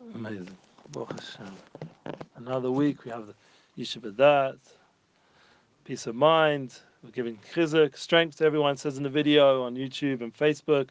[0.00, 0.56] Amazing.
[2.36, 3.34] Another week we have
[3.76, 4.56] the Dat,
[5.84, 6.78] peace of mind.
[7.04, 10.88] We're giving chizuk, strength to everyone says in the video on YouTube and Facebook.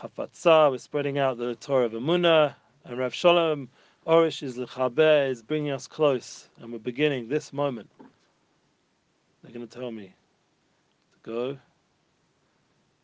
[0.00, 2.56] Chafatzah, we're spreading out the Torah of Amunah.
[2.84, 3.68] And Rav Shalom
[4.04, 6.48] Arush is Lechaber, is bringing us close.
[6.60, 7.88] And we're beginning this moment.
[9.42, 10.12] They're going to tell me
[11.12, 11.56] to go.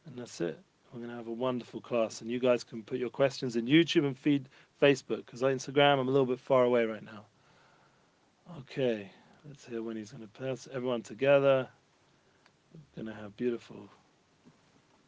[0.07, 0.59] And that's it.
[0.93, 2.21] We're going to have a wonderful class.
[2.21, 4.49] And you guys can put your questions in YouTube and feed
[4.81, 5.27] Facebook.
[5.27, 7.25] Because on Instagram, I'm a little bit far away right now.
[8.59, 9.11] Okay.
[9.47, 11.69] Let's hear when he's going to pass everyone together.
[12.75, 13.89] We're going to have beautiful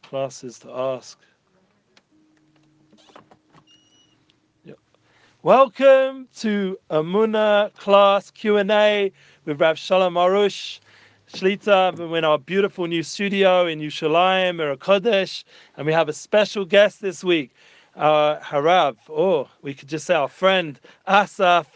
[0.01, 1.19] classes to ask.
[4.65, 4.77] Yep.
[5.43, 9.11] Welcome to Amuna class Q&A
[9.45, 10.79] with Rav Shalom Arush.
[11.31, 15.43] Shlita, we're in our beautiful new studio in Yerushalayim, Kodesh,
[15.77, 17.51] and we have a special guest this week,
[17.95, 21.67] our Harav, or we could just say our friend Asaf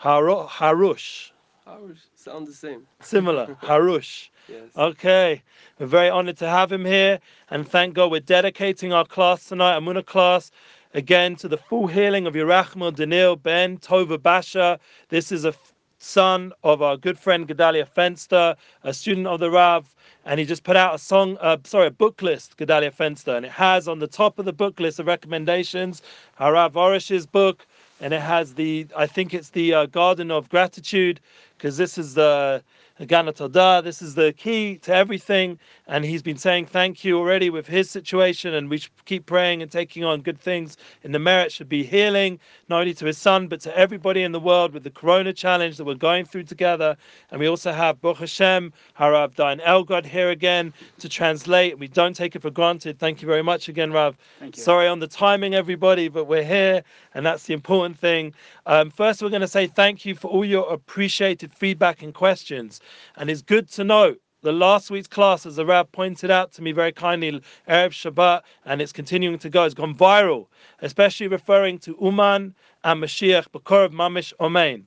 [0.00, 1.30] Harush.
[1.66, 2.86] Harush, sound the same.
[3.00, 4.28] Similar, Harush.
[4.48, 4.62] Yes.
[4.76, 5.42] Okay,
[5.78, 9.78] we're very honored to have him here, and thank God we're dedicating our class tonight,
[9.78, 10.50] Amuna class,
[10.94, 14.80] again to the full healing of Yerachmel Daniel Ben Tova Basha.
[15.08, 15.54] This is a
[15.98, 19.94] son of our good friend Gedalia Fenster, a student of the Rav,
[20.24, 23.44] and he just put out a song, uh, sorry, a book list, Gedalia Fenster, and
[23.44, 26.02] it has on the top of the book list of recommendations
[26.38, 27.66] Harav Arush's book,
[28.00, 31.20] and it has the, I think it's the uh, Garden of Gratitude,
[31.56, 32.62] because this is the
[33.06, 35.58] This is the key to everything.
[35.88, 38.54] And he's been saying thank you already with his situation.
[38.54, 40.76] And we should keep praying and taking on good things.
[41.02, 44.32] And the merit should be healing, not only to his son, but to everybody in
[44.32, 46.96] the world with the Corona challenge that we're going through together.
[47.30, 51.78] And we also have Baruch Hashem, Harav Dain Elgod here again to translate.
[51.78, 52.98] We don't take it for granted.
[52.98, 54.16] Thank you very much again, Rav.
[54.38, 54.62] Thank you.
[54.62, 56.82] Sorry on the timing, everybody, but we're here.
[57.14, 58.32] And that's the important thing.
[58.66, 62.80] Um, first, we're going to say thank you for all your appreciated feedback and questions.
[63.16, 66.62] And it's good to know the last week's class, as the Rab pointed out to
[66.62, 67.30] me very kindly,
[67.68, 70.46] Erev Shabbat, and it's continuing to go, it's gone viral,
[70.80, 74.84] especially referring to Uman and Mashiach, Bakor of Mamish Omein.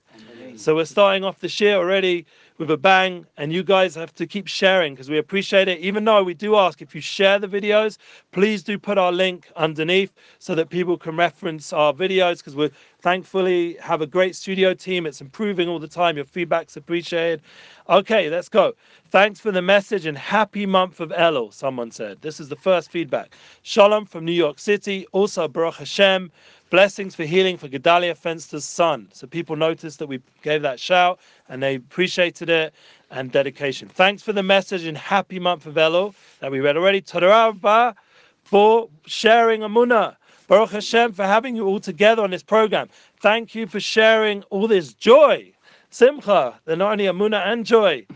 [0.58, 2.26] So we're starting off the year already
[2.58, 5.80] with a bang, and you guys have to keep sharing because we appreciate it.
[5.80, 7.98] Even though we do ask if you share the videos,
[8.32, 12.72] please do put our link underneath so that people can reference our videos because we're
[13.02, 15.06] thankfully have a great studio team.
[15.06, 16.16] It's improving all the time.
[16.16, 17.42] Your feedback's appreciated.
[17.90, 18.74] Okay, let's go.
[19.10, 22.22] Thanks for the message and happy month of Elul, someone said.
[22.22, 23.36] This is the first feedback.
[23.62, 25.06] Shalom from New York City.
[25.12, 26.32] Also, Baruch Hashem.
[26.72, 29.08] Blessings for healing for Gedalia Fenster's son.
[29.14, 32.74] So people noticed that we gave that shout and they appreciated it
[33.12, 33.88] and dedication.
[33.88, 37.04] Thanks for the message and happy month of Elul that we read already.
[37.04, 37.96] Todah
[38.44, 40.16] for sharing Amunah.
[40.48, 42.90] Baruch Hashem for having you all together on this program.
[43.20, 45.52] Thank you for sharing all this joy.
[45.92, 48.08] Simcha, the not only Amunah and joy.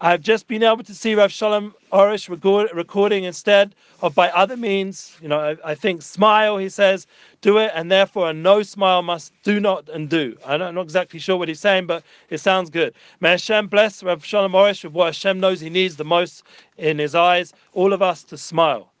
[0.00, 4.56] I've just been able to see Rav Shalom Arush record, recording instead of by other
[4.56, 5.16] means.
[5.20, 7.08] You know, I, I, think smile, he says,
[7.40, 10.36] do it, and therefore a no smile must do not and do.
[10.46, 12.94] I'm not exactly sure what he's saying, but it sounds good.
[13.18, 16.44] May Hashem bless Rav Shalom Arush with what Hashem knows he needs the most
[16.76, 18.92] in his eyes, all of us to smile.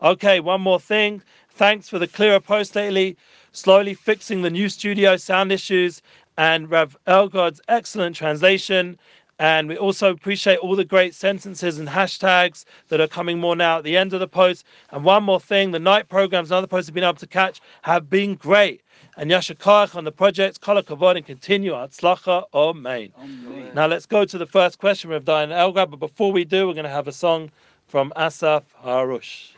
[0.00, 1.22] Okay, one more thing.
[1.50, 3.16] Thanks for the clearer post lately,
[3.50, 6.02] slowly fixing the new studio sound issues,
[6.38, 8.96] and Rav Elgod's excellent translation.
[9.40, 13.78] And we also appreciate all the great sentences and hashtags that are coming more now
[13.78, 14.66] at the end of the post.
[14.90, 17.62] And one more thing, the night programs and other posts have been able to catch
[17.80, 18.82] have been great.
[19.16, 21.72] And Yashakach on the projects, Kol Kavod, and continue.
[21.72, 23.12] Atzlacha, Amen.
[23.18, 23.70] Amen.
[23.74, 25.90] Now let's go to the first question with Diane Elgad.
[25.90, 27.50] But before we do, we're going to have a song
[27.88, 29.52] from Asaf Harush.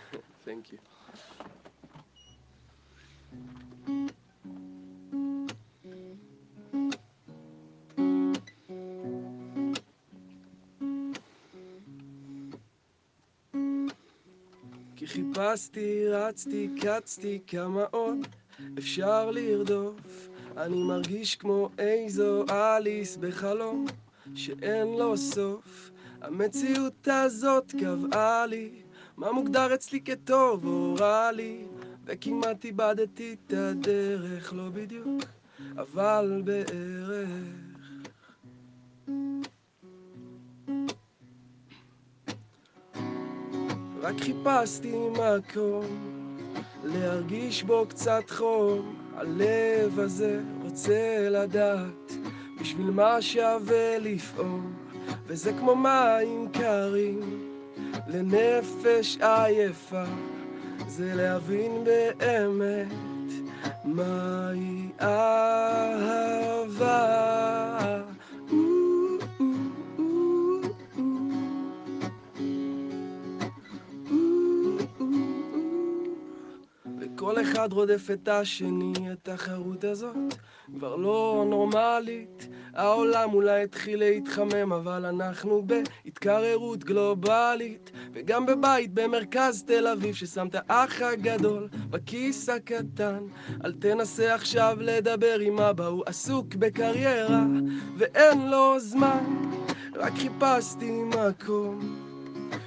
[0.44, 0.78] Thank you.
[15.12, 18.18] חיפשתי, רצתי, קצתי, כמה עוד
[18.78, 20.28] אפשר לרדוף.
[20.56, 23.86] אני מרגיש כמו איזו אליס בחלום
[24.34, 25.90] שאין לו סוף.
[26.20, 28.70] המציאות הזאת קבעה לי
[29.16, 31.64] מה מוגדר אצלי כטוב או רע לי,
[32.04, 35.24] וכמעט איבדתי את הדרך, לא בדיוק,
[35.76, 37.28] אבל בערך.
[44.02, 45.84] רק חיפשתי מקום
[46.84, 52.12] להרגיש בו קצת חום, הלב הזה רוצה לדעת
[52.60, 54.74] בשביל מה שווה לפעום,
[55.26, 57.48] וזה כמו מים קרים
[58.06, 60.04] לנפש עייפה,
[60.88, 62.92] זה להבין באמת
[63.84, 66.22] מהי אהבה?
[77.22, 80.16] וכל אחד רודף את השני, התחרות הזאת
[80.74, 82.48] כבר לא נורמלית.
[82.74, 87.90] העולם אולי התחיל להתחמם, אבל אנחנו בהתקררות גלובלית.
[88.12, 93.24] וגם בבית במרכז תל אביב, ששם את האח הגדול בכיס הקטן.
[93.64, 97.44] אל תנסה עכשיו לדבר עם אבא, הוא עסוק בקריירה,
[97.98, 99.24] ואין לו זמן.
[99.94, 101.78] רק חיפשתי מקום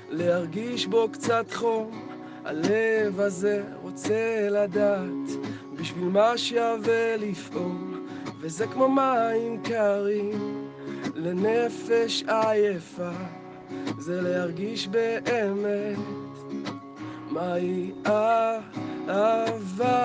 [0.09, 2.15] להרגיש בו קצת חום.
[2.45, 3.63] הלב הזה
[3.95, 5.29] רוצה לדעת
[5.73, 8.07] בשביל מה שווה לפעול
[8.39, 10.67] וזה כמו מים קרים
[11.15, 13.11] לנפש עייפה
[13.97, 15.97] זה להרגיש באמת
[17.29, 17.91] מהי
[19.07, 19.97] אהבה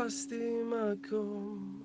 [0.00, 1.82] חיפשתי מקום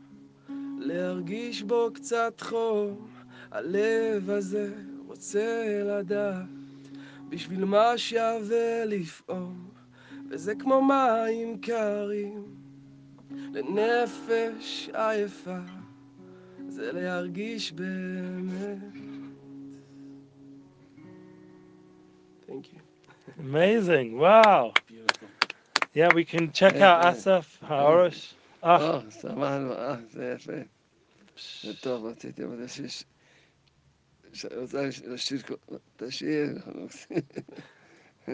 [0.80, 3.08] להרגיש בו קצת חום
[3.52, 4.74] הלב הזה
[5.08, 6.48] רוצה לדעת
[7.30, 9.70] בשביל מה שווה לפעום
[10.30, 12.44] וזה כמו מים קרים
[13.54, 15.60] לנפש עייפה
[16.68, 18.78] זה להרגיש באמת.
[22.48, 22.80] Thank you.
[23.40, 24.18] Amazing.
[24.18, 24.72] Wow.
[25.97, 25.97] Beautiful.
[25.97, 27.11] Yeah, we can check Yeah, out yeah.
[27.11, 28.35] Asaf Harosh.
[28.63, 30.53] Ah, אה, סבבה, אה, זה יפה.
[31.63, 33.05] זה טוב, רציתי אבל שיש...
[34.57, 35.41] רוצה לשיר
[35.97, 36.49] את השיר.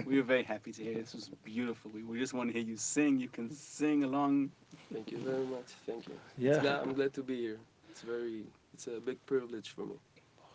[0.07, 1.91] We were very happy to hear this was beautiful.
[1.95, 3.19] We, we just want to hear you sing.
[3.19, 4.51] You can sing along.
[4.93, 5.69] Thank you very much.
[5.87, 6.15] Thank you.
[6.37, 6.61] It's yeah.
[6.61, 7.59] glad, I'm glad to be here.
[7.91, 8.45] It's very,
[8.75, 9.97] it's a big privilege for me.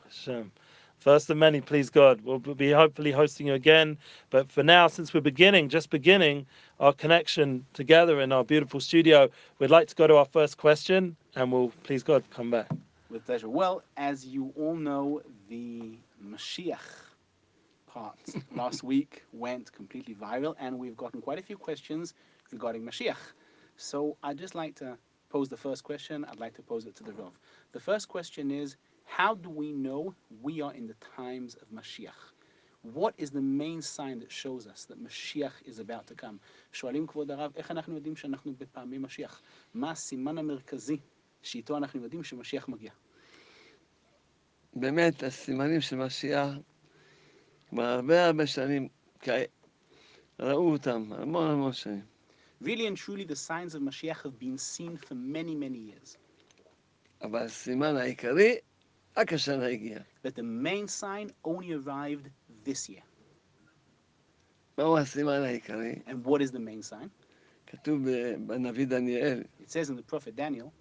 [0.05, 0.51] Hashem.
[0.98, 2.20] First of many, please God.
[2.24, 3.96] We'll be hopefully hosting you again.
[4.30, 6.46] But for now, since we're beginning, just beginning
[6.80, 9.28] our connection together in our beautiful studio,
[9.58, 12.68] we'd like to go to our first question and we'll, please God, come back.
[13.10, 13.48] With pleasure.
[13.48, 16.78] Well, as you all know, the Mashiach
[17.86, 18.18] part
[18.54, 22.14] last week went completely viral, and we've gotten quite a few questions
[22.52, 23.16] regarding Mashiach.
[23.76, 24.98] So I'd just like to
[25.30, 26.24] pose the first question.
[26.24, 27.32] I'd like to pose it to the Rav.
[27.72, 28.76] The first question is
[29.16, 32.22] How do we know we are in the times of Mashiach?
[32.82, 36.38] What is the main sign that shows us that Mashiach is about to come?
[36.72, 39.42] שואלים כבוד הרב, איך אנחנו יודעים שאנחנו בפעמי משיח?
[39.74, 40.98] מה הסימן המרכזי
[41.42, 42.90] שאיתו אנחנו יודעים שמשיח מגיע?
[44.74, 46.48] באמת, הסימנים של משיח,
[47.68, 48.88] כבר הרבה הרבה שנים,
[50.40, 52.02] ראו אותם, המון המון שנים.
[52.62, 56.16] Really and truly, the signs of Mashiach have been seen for many, many years.
[57.22, 58.56] אבל הסימן העיקרי,
[59.14, 62.30] But the main sign only arrived
[62.64, 63.02] this year.
[64.76, 67.10] And what is the main sign?
[67.72, 70.72] It says in the prophet Daniel.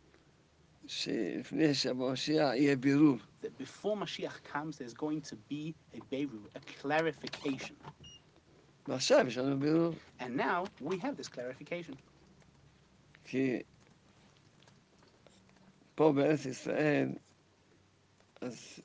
[3.42, 7.76] That before Mashiach comes there's going to be a birur, a clarification.
[10.20, 11.98] And now we have this clarification.
[13.26, 13.66] כי
[18.41, 18.81] אז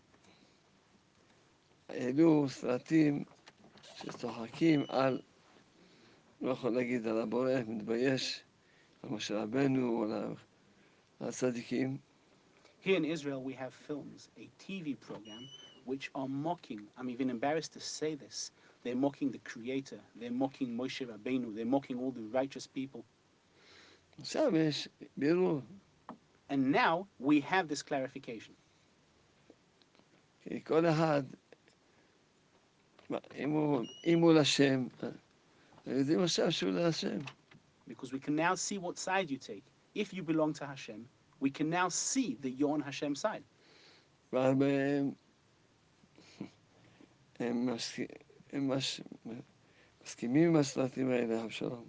[1.89, 3.23] העלו סרטים
[3.95, 5.21] שצוחקים על,
[6.41, 8.43] לא יכול להגיד על הבורא, מתבייש,
[9.03, 11.97] על משה רבנו או על הצדיקים,
[12.79, 15.49] Here in Israel, we have films, a TV program,
[15.83, 16.81] which are mocking.
[16.97, 18.51] I'm even embarrassed to say this.
[18.83, 19.99] They're mocking the Creator.
[20.15, 21.53] They're mocking Moshe Rabbeinu.
[21.55, 23.03] They're mocking all the righteous people.
[24.19, 24.87] עכשיו יש
[25.17, 25.61] בירור,
[26.49, 28.53] And now we have this clarification.
[30.41, 31.23] כי כל אחד,
[33.09, 34.87] מה, אם הוא, אם הוא לשם,
[35.85, 37.19] יודעים עכשיו שהוא להשם.
[37.89, 39.63] Because we can now see what side you take.
[39.95, 41.07] If you belong to Hashem,
[41.39, 43.43] we can now see that you're on Hashem's side.
[44.33, 44.65] והרבה
[44.99, 45.11] הם,
[47.39, 47.99] הם, מסכ...
[48.53, 49.01] הם מש...
[50.05, 51.85] מסכימים עם הסרטים האלה, אבשלום.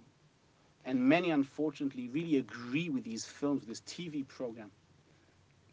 [0.85, 4.69] And many, unfortunately, really agree with these films, this TV program.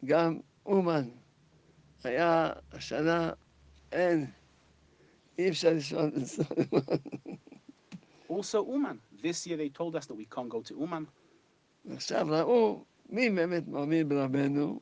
[0.05, 1.09] גם אומן,
[2.03, 3.31] היה השנה,
[3.91, 4.25] אין,
[5.39, 6.43] אי אפשר לשמוע את זה.
[8.29, 8.99] Also, Uman.
[9.21, 11.05] This year they told us that we can't go to Uman.
[11.95, 14.79] עכשיו ראו מי באמת מאמין ברבנו,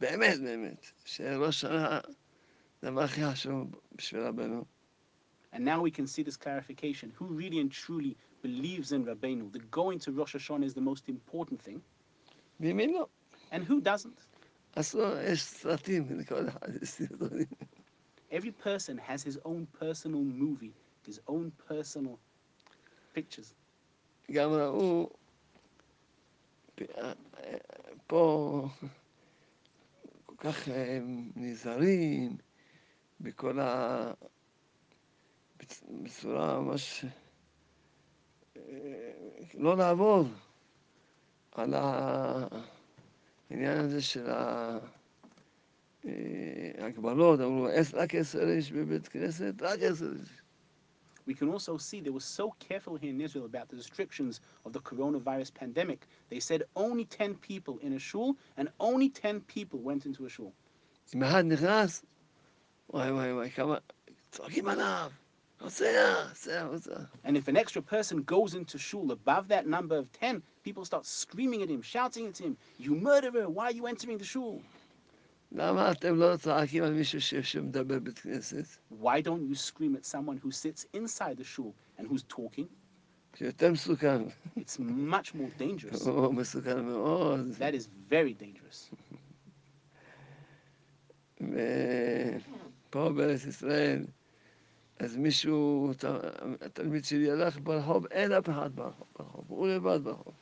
[0.00, 2.00] באמת באמת, שראש שנה
[2.82, 4.64] הדבר הכי חשוב בשביל רבנו,
[5.52, 7.12] And now we can see this clarification.
[7.18, 9.52] Who really and truly believes in Rabbeinu?
[9.52, 11.80] The going to Rosh Hashanah is the most important thing.
[12.60, 13.08] ומי לא?
[13.50, 14.26] And who doesn't?
[14.77, 17.45] אז לא, יש סרטים, לכל אחד יש סרטונים.
[18.31, 20.73] Every person has his own personal movie,
[21.07, 22.17] his own personal
[23.15, 23.53] pictures.
[24.31, 25.09] גם ראו
[26.81, 27.13] אה,
[28.07, 28.67] פה
[30.25, 30.99] כל כך אה,
[31.35, 32.37] נזהרים
[33.21, 34.11] בכל ה...
[35.59, 37.05] בצ- בצורה ממש...
[38.57, 39.11] אה,
[39.53, 40.23] לא לעבור
[41.51, 41.73] על
[43.50, 44.78] העניין הזה של ה-
[46.06, 46.10] אה,
[46.78, 50.28] ההגבלות, אמרו "עש- רק עשר איש בבית כנסת, רק עשר איש.
[51.28, 54.72] We can also see they were so careful here in Israel about the restrictions of
[54.72, 56.00] the coronavirus pandemic.
[56.30, 60.28] They said only 10 people in a shul, and only 10 people went into a
[60.28, 60.52] shul.
[61.14, 62.04] אם אחד נכנס,
[62.90, 63.76] וואי וואי וואי, כמה...
[64.30, 65.25] צועקים עליו, נוסע, נוסע, נוסע.
[67.24, 71.06] And if an extra person goes into shul above that number of 10, people start
[71.06, 74.60] screaming at him, shouting at him, You murderer, why are you entering the shul?
[75.54, 78.64] למה אתם לא צועקים על מישהו ש- שמדבר בבית כנסת?
[79.02, 82.66] Why don't you scream at someone who sits inside the shul and who's talking?
[83.36, 84.22] שיותר מסוכן.
[84.56, 86.06] It's much more dangerous.
[86.08, 87.48] הוא מסוכן מאוד.
[87.58, 88.90] That is very dangerous.
[91.40, 94.04] ופה בארץ ישראל,
[94.98, 96.04] אז מישהו, ת-
[96.60, 100.32] התלמיד שלי הלך ברחוב, אין אף אחד ברחוב, ברחוב, הוא לבד ברחוב.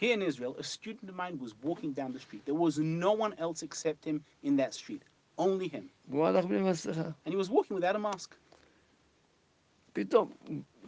[0.00, 2.44] Here in Israel, a student of mine was walking down the street.
[2.44, 5.02] There was no one else except him in that street,
[5.38, 5.84] only him.
[6.08, 7.10] והוא הלך בלי מסכה.
[7.26, 8.34] And he was walking without a mask.
[9.92, 10.32] פתאום,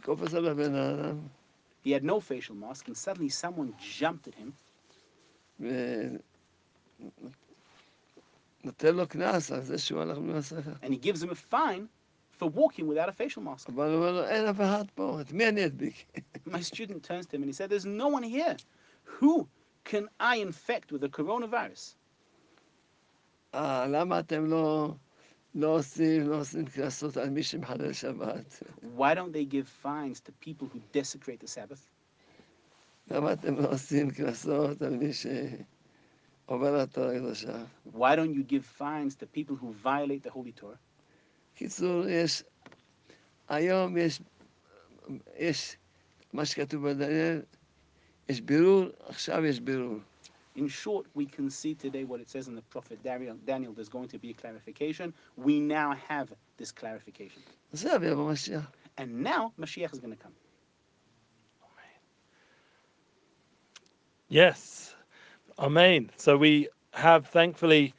[0.03, 1.17] קופץ עליו בן האדם,
[1.85, 4.51] He had no facial mask, and suddenly someone jumped at him
[8.63, 10.71] ונותן לו קנס על זה שהוא הלך בלי מסכה.
[10.83, 11.87] and he gives him a fine
[12.38, 13.68] for walking without a facial mask.
[16.46, 18.56] My student turns to him and he said, There's no one here.
[19.04, 19.48] Who
[19.84, 21.94] can I infect with the coronavirus?
[28.96, 31.90] Why don't they give fines to people who desecrate the Sabbath?
[37.92, 40.78] Why don't you give fines to people who violate the Holy Torah?
[41.55, 42.43] קיצור, יש,
[43.49, 44.21] היום יש,
[45.37, 45.75] יש
[46.33, 47.41] מה שכתוב בדניאל,
[48.29, 49.97] יש בירור, עכשיו יש בירור.
[50.55, 53.35] In short, we can see today what it says in the prophet Daniel.
[53.45, 55.13] Daniel there's going to be a clarification.
[55.37, 57.41] We now have this clarification.
[57.73, 58.71] עכשיו יבוא משיח.
[58.97, 60.33] And now Mashiach is going to come.
[64.29, 64.93] Yes.
[65.57, 66.11] Amen.
[66.17, 67.93] So we have thankfully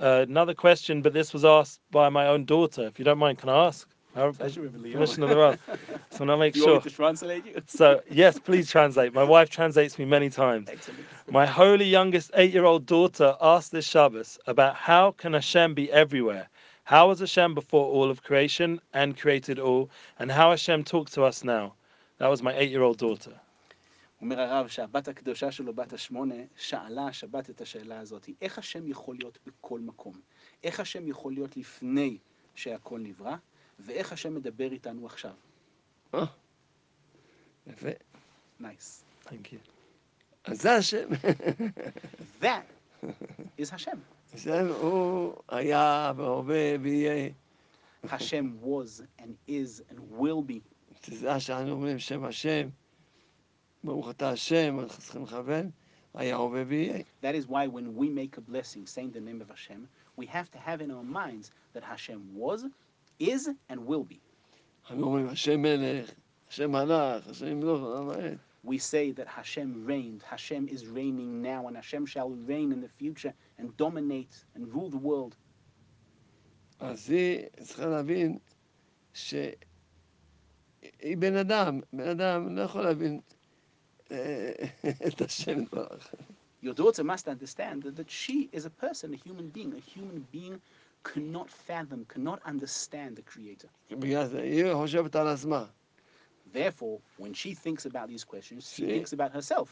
[0.00, 2.86] uh, another question, but this was asked by my own daughter.
[2.86, 3.88] If you don't mind, can I ask?
[4.92, 5.58] Permission of the Rav.
[6.10, 6.90] So I'll make you want sure.
[6.90, 7.62] to translate you?
[7.66, 9.14] So yes, please translate.
[9.14, 10.68] My wife translates me many times.
[10.68, 11.00] Excellent.
[11.30, 16.48] My holy youngest eight-year-old daughter asked this Shabbos about how can Hashem be everywhere?
[16.84, 19.90] How was Hashem before all of creation and created all?
[20.18, 21.74] And how Hashem talks to us now?
[22.18, 23.32] That was my eight-year-old daughter.
[24.20, 29.16] אומר הרב שהבת הקדושה שלו, בת השמונה, שאלה השבת את השאלה הזאת, איך השם יכול
[29.18, 30.20] להיות בכל מקום?
[30.64, 32.18] איך השם יכול להיות לפני
[32.54, 33.36] שהכל נברא?
[33.78, 35.34] ואיך השם מדבר איתנו עכשיו?
[37.66, 37.88] יפה.
[38.60, 39.04] נייס.
[39.26, 39.58] Thank you.
[40.44, 41.08] אז זה השם.
[42.42, 43.04] That
[43.58, 43.98] is השם.
[44.34, 47.30] השם הוא היה והווה ויהיה.
[48.04, 50.60] השם was and is and will be.
[51.00, 52.68] תדע שאנו אומרים שם השם,
[53.83, 55.69] ברוך אתה השם, אנחנו צריכים לכוון,
[56.13, 57.03] היה הווה ויהיה.
[57.21, 59.87] That is why when we make a blessing saying the name of Hashem,
[60.17, 62.65] we have to have in our minds that Hashem was,
[63.19, 64.19] is, and will be.
[64.89, 66.11] אנחנו אומרים השם מלך,
[66.49, 68.37] השם מלך, השם ימלוך, למה אין?
[68.65, 72.89] We say that Hashem reigned, Hashem is reigning now, and Hashem shall reign in the
[72.89, 75.35] future and dominate and rule the world.
[76.79, 78.37] אז היא צריכה להבין
[79.13, 79.55] שהיא
[81.19, 83.19] בן אדם, בן אדם לא יכול להבין אה,
[85.07, 86.13] את השם יתברך.
[86.63, 89.73] Your daughter must understand that, that she is a person, a human being.
[89.73, 90.59] A human being
[91.03, 93.69] cannot fathom, cannot understand the Creator.
[93.91, 95.65] בגלל זה היא חושבת על עצמה,
[96.53, 98.87] Therefore, when she thinks about these questions, she See?
[98.87, 99.67] thinks about herself,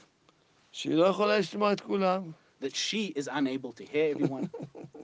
[0.71, 4.49] שהיא לא יכולה לשמוע את כולם, that she is unable to hear everyone,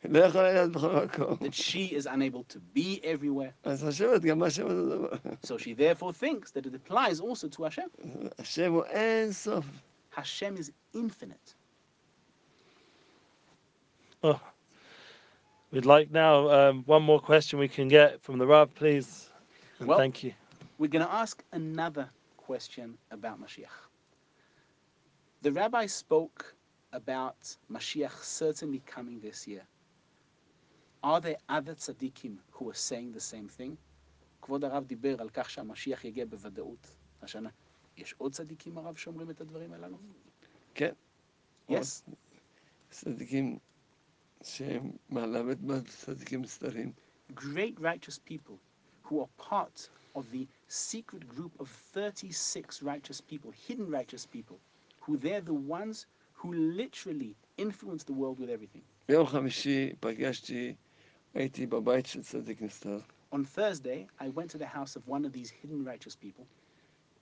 [0.04, 3.52] that she is unable to be everywhere.
[5.42, 7.90] So she therefore thinks that it applies also to Hashem.
[10.10, 11.54] Hashem is infinite.
[14.22, 14.40] Oh,
[15.70, 19.30] we'd like now um, one more question we can get from the Rav, please.
[19.80, 20.32] Well, thank you.
[20.78, 23.88] We're going to ask another question about Mashiach.
[25.42, 26.54] The rabbi spoke
[26.92, 29.62] about Mashiach certainly coming this year
[31.03, 33.75] Are there other tzaddikim who are saying the same thing?
[34.41, 37.49] כבוד הרב דיבר על כך שהמשיח יגיע בוודאות השנה.
[37.97, 39.97] יש עוד צדיקים הרב שאומרים את הדברים הללו?
[40.75, 40.93] כן.
[41.69, 42.11] Yes.
[42.89, 43.59] צדיקים
[44.43, 46.91] שהם מהלמד צדיקים סתרים.
[47.35, 48.57] Great righteous people
[49.03, 54.57] who are part of the secret group of 36 righteous people, hidden righteous people,
[55.01, 58.83] who they're the ones who literally influence the world with everything.
[59.07, 60.75] ביום חמישי פגשתי,
[61.33, 62.99] הייתי בבית של צדיק נסתר.
[63.33, 66.43] On Thursday, I went to the house of one of these hidden righteous people.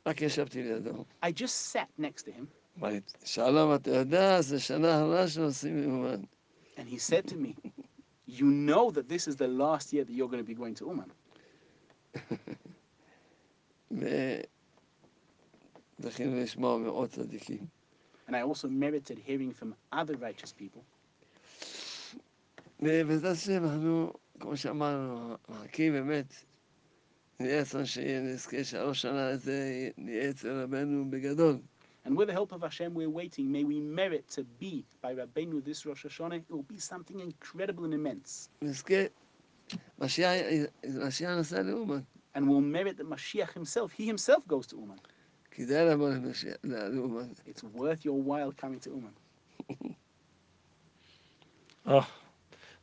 [0.06, 1.06] רק ישבתי לידו.
[1.24, 2.46] I just sat next to him,
[2.80, 6.22] אמר לי, שלום, אתה יודע, זו שנה האחרונה שעושים מאומן.
[6.78, 7.56] and he said to me,
[8.28, 10.86] You know that this is the last year that you're going to be going to
[10.88, 11.10] Uman.
[16.00, 17.68] וזכינו לשמוע מאות צדיקים.
[18.28, 20.82] And I also merited hearing from other righteous people.
[22.80, 26.34] ובעזרת השם, אנחנו, כמו שאמרנו, מחכים באמת.
[27.40, 31.58] נהיה רצון שיהיה נזכה שהראש שנה הזה נהיה אצל רבנו בגדול.
[32.06, 33.50] And with the help of Hashem, we're waiting.
[33.52, 36.36] May we merit to be by Rabbeinu this Rosh Hashanah.
[36.50, 38.50] It will be something incredible and immense.
[38.62, 39.04] נזכה,
[40.00, 40.32] משיח
[41.08, 42.02] משיח נסע לאומן.
[42.36, 45.00] And we'll merit that Mashiach himself, he himself goes to Uman.
[45.52, 47.30] כדאי לבוא למשיח- לאומן.
[47.48, 49.14] It's worth your while coming to Uman.
[51.86, 52.06] Oh.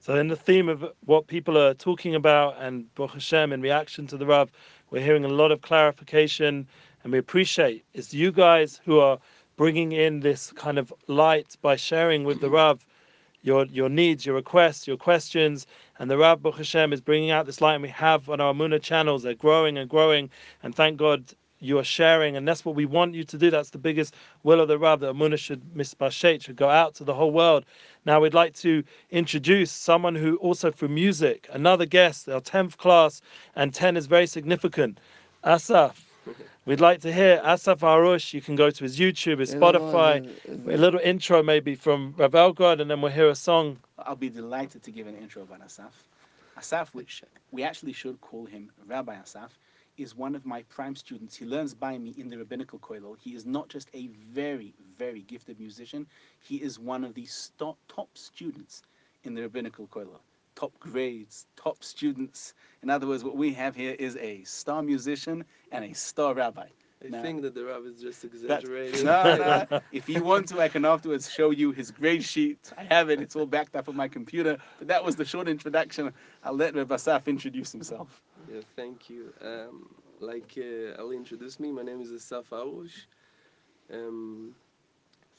[0.05, 4.05] So, in the theme of what people are talking about and Baruch Hashem in reaction
[4.05, 4.51] to the Rav,
[4.91, 6.67] we're hearing a lot of clarification
[7.03, 9.17] and we appreciate it's you guys who are
[9.57, 12.85] bringing in this kind of light by sharing with the Rav
[13.41, 15.65] your your needs, your requests, your questions,
[15.97, 17.73] and the Rav Baruch Hashem is bringing out this light.
[17.73, 20.29] And we have on our Muna channels, they're growing and growing,
[20.61, 21.33] and thank God
[21.65, 23.49] you are sharing, and that's what we want you to do.
[23.49, 27.03] That's the biggest will of the Rav that Amuna should mispashet, should go out to
[27.03, 27.65] the whole world.
[28.05, 33.21] Now we'd like to introduce someone who also through music, another guest, our 10th class,
[33.55, 34.99] and 10 is very significant.
[35.43, 36.05] Asaf.
[36.65, 38.33] We'd like to hear Asaf Arush.
[38.33, 40.27] You can go to his YouTube, his Spotify.
[40.47, 43.77] A little intro maybe from Rav Elgod, and then we'll hear a song.
[43.99, 45.93] I'll be delighted to give an intro about Asaf.
[46.57, 49.57] Asaf, which we actually should call him Rabbi Asaf,
[49.97, 51.35] is one of my prime students.
[51.35, 53.17] He learns by me in the rabbinical kollel.
[53.19, 56.07] He is not just a very, very gifted musician.
[56.41, 58.83] He is one of the sto- top students
[59.23, 60.19] in the rabbinical kollel.
[60.55, 62.53] Top grades, top students.
[62.81, 66.67] In other words, what we have here is a star musician and a star rabbi.
[67.03, 67.21] I No.
[67.21, 69.03] think that the rabbi is just exaggerating.
[69.05, 69.81] no, no.
[69.91, 72.71] If you want to, I can afterwards show you his grade sheet.
[72.77, 73.21] I have it.
[73.21, 74.57] It's all backed up on my computer.
[74.79, 76.13] But that was the short introduction.
[76.43, 78.21] I'll let Reb Asaf introduce himself.
[78.47, 79.33] Yeah, thank you.
[79.41, 83.07] Um, like uh, Ali introduced me, my name is Asaf Arush.
[83.91, 84.55] I'm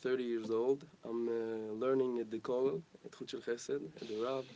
[0.03, 0.87] 30 years old.
[1.05, 4.47] I'm uh, learning at the Kollel, at Chut Shel Chesed, at the Rav.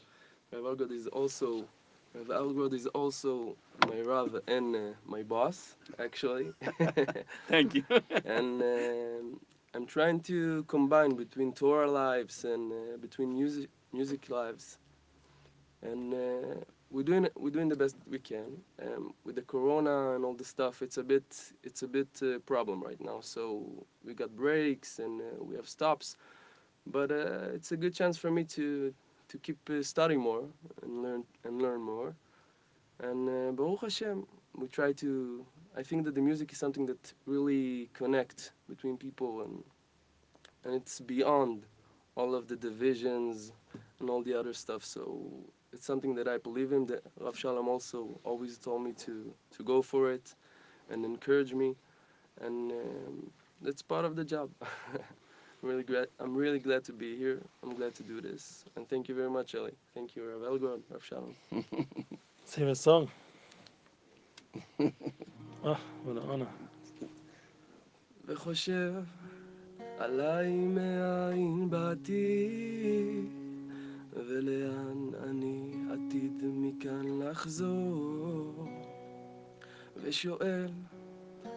[0.53, 1.69] Rav Algod is also
[2.15, 3.57] Rav Algod is also
[3.89, 6.53] my Rav and uh, my boss, actually.
[7.49, 7.85] Thank you.
[8.25, 9.41] and um,
[9.75, 14.79] I'm trying to combine between Torah lives and uh, between music music lives,
[15.83, 18.63] and uh, we're doing we're doing the best we can.
[18.83, 21.25] Um, with the Corona and all the stuff, it's a bit
[21.63, 23.21] it's a bit uh, problem right now.
[23.21, 23.65] So
[24.05, 26.17] we got breaks and uh, we have stops,
[26.87, 28.93] but uh, it's a good chance for me to
[29.29, 30.45] to keep uh, studying more
[30.83, 32.15] and learn and learn more.
[32.99, 34.27] And uh, Baruch Hashem,
[34.57, 39.43] we try to I think that the music is something that really connects between people
[39.43, 39.63] and
[40.65, 41.67] and it's beyond
[42.17, 43.53] all of the divisions
[44.01, 44.85] and all the other stuff.
[44.85, 45.31] So
[45.74, 46.86] it's something that I believe in.
[46.88, 50.34] That Rav Shalom also always told me to to go for it
[50.90, 51.76] and encourage me,
[52.42, 54.50] and um, that's part of the job.
[54.62, 56.08] I'm really glad.
[56.20, 57.42] I'm really glad to be here.
[57.64, 59.72] I'm glad to do this, and thank you very much, Eli.
[59.94, 61.36] Thank you, Rav Elgod, Rav Shalom.
[61.52, 63.10] Let's hear a song.
[64.80, 66.48] oh, what an honor.
[68.28, 68.94] וחושב
[69.98, 72.46] עליי מאין באתי
[74.13, 78.69] ולאן אני עתיד מכאן לחזור?
[79.97, 80.69] ושואל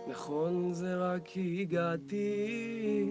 [0.08, 3.06] נכון זה רק הגעתי?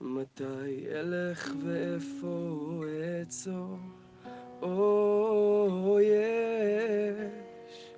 [0.00, 3.78] מתי אלך ואיפה אעצור?
[4.62, 7.92] או יש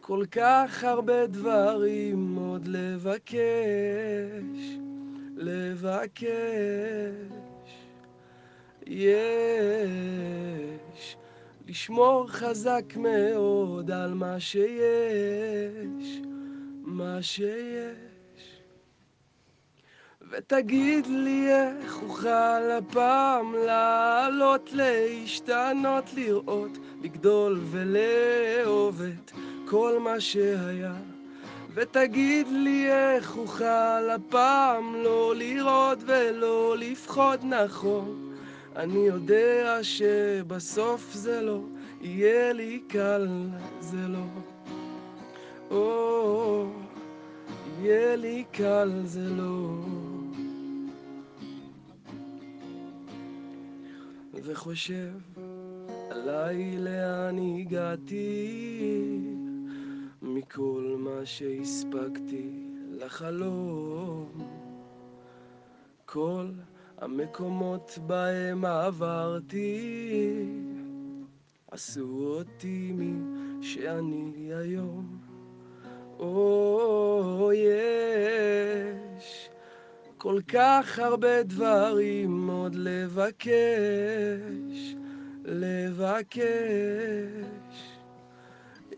[0.00, 3.36] כל כך הרבה דברים עוד לבקש,
[5.36, 7.45] לבקש.
[8.86, 9.16] יש
[11.68, 16.20] לשמור חזק מאוד על מה שיש,
[16.82, 17.96] מה שיש.
[20.30, 29.30] ותגיד לי איך אוכל הפעם לעלות, להשתנות, לראות, לגדול ולאהוב את
[29.68, 30.94] כל מה שהיה.
[31.74, 38.25] ותגיד לי איך אוכל הפעם לא לראות ולא לפחוד נכון.
[38.76, 41.60] אני יודע שבסוף זה לא
[42.00, 43.28] יהיה לי קל,
[43.80, 44.26] זה לא.
[45.70, 46.66] או,
[47.80, 49.80] יהיה לי קל, זה לא.
[54.44, 55.12] וחושב
[56.10, 58.60] עליי לאן הגעתי
[60.22, 62.50] מכל מה שהספקתי
[62.90, 64.28] לחלום.
[66.06, 66.46] כל
[66.98, 70.44] המקומות בהם עברתי
[71.70, 73.14] עשו אותי מי
[73.62, 75.18] שאני היום.
[76.18, 79.48] או, יש
[80.18, 83.46] כל כך הרבה דברים עוד לבקש,
[85.44, 86.46] לבקש.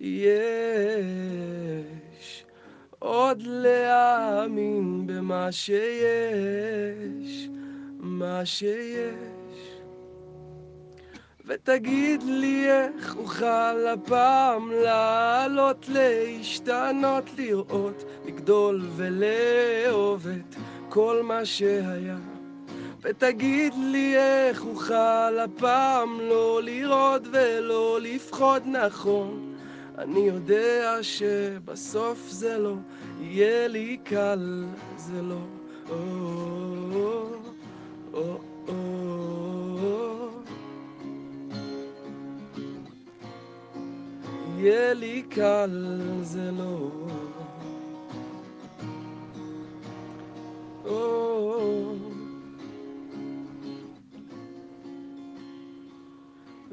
[0.01, 2.45] יש
[2.99, 7.49] עוד להאמין במה שיש,
[8.19, 9.79] מה שיש.
[11.45, 20.55] ותגיד לי איך אוכל הפעם לעלות, להשתנות, לראות, לגדול ולאהוב את
[20.89, 22.17] כל מה שהיה.
[23.03, 29.55] ותגיד לי איך אוכל הפעם לא לראות ולא לפחוד נכון.
[29.99, 32.75] אני יודע שבסוף זה לא
[33.21, 34.65] יהיה לי קל,
[34.97, 35.43] זה לא.
[35.89, 37.38] או, או, או.
[44.59, 46.91] יהיה לי קל, זה לא.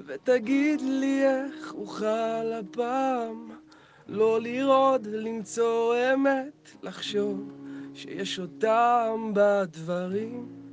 [0.05, 3.51] ותגיד לי איך אוכל הפעם
[4.07, 7.51] לא לראות ולמצוא אמת, לחשוב
[7.93, 10.64] שיש אותם בדברים,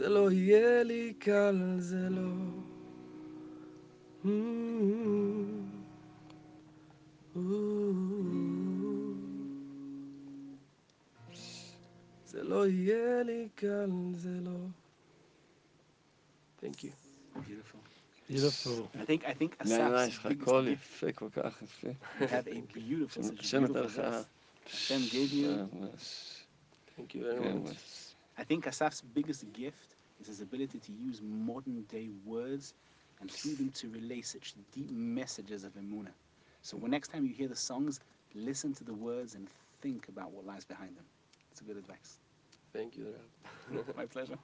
[0.00, 2.30] זה לא יהיה לי קל, זה לא.
[12.26, 14.56] זה לא יהיה לי קל, זה לא.
[16.62, 16.90] Thank you.
[17.34, 17.80] Beautiful.
[18.30, 18.88] Beautiful.
[18.94, 21.88] I think I think Asaf's יש לך biggest קול gift יפה כל כך יפה.
[22.20, 24.24] you have a beautiful, such a beautiful voice.
[24.70, 25.68] Hashem gave you.
[26.96, 28.09] Thank you very כן, much.
[28.38, 32.74] I think Asaf's biggest gift is his ability to use modern day words
[33.20, 36.10] and freedom them to relay such deep messages of Emuna.
[36.62, 38.00] So when next time you hear the songs,
[38.34, 39.48] listen to the words and
[39.80, 41.04] think about what lies behind them.
[41.50, 42.18] It's a good advice.
[42.72, 43.14] Thank you,
[43.96, 44.38] My pleasure.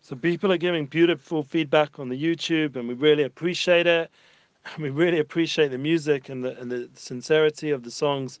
[0.00, 4.10] So people are giving beautiful feedback on the YouTube, and we really appreciate it.
[4.74, 8.40] And we really appreciate the music and the and the sincerity of the songs.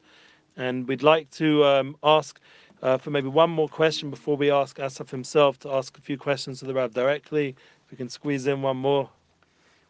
[0.56, 2.40] And we'd like to um, ask
[2.82, 6.16] uh, for maybe one more question before we ask Asaf himself to ask a few
[6.16, 7.48] questions to the Rab directly.
[7.84, 9.10] If we can squeeze in one more.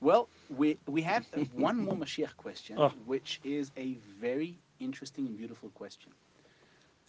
[0.00, 2.92] Well, we we have one more Mashiach question, Oh.
[3.07, 6.11] which is a very interesting and beautiful question.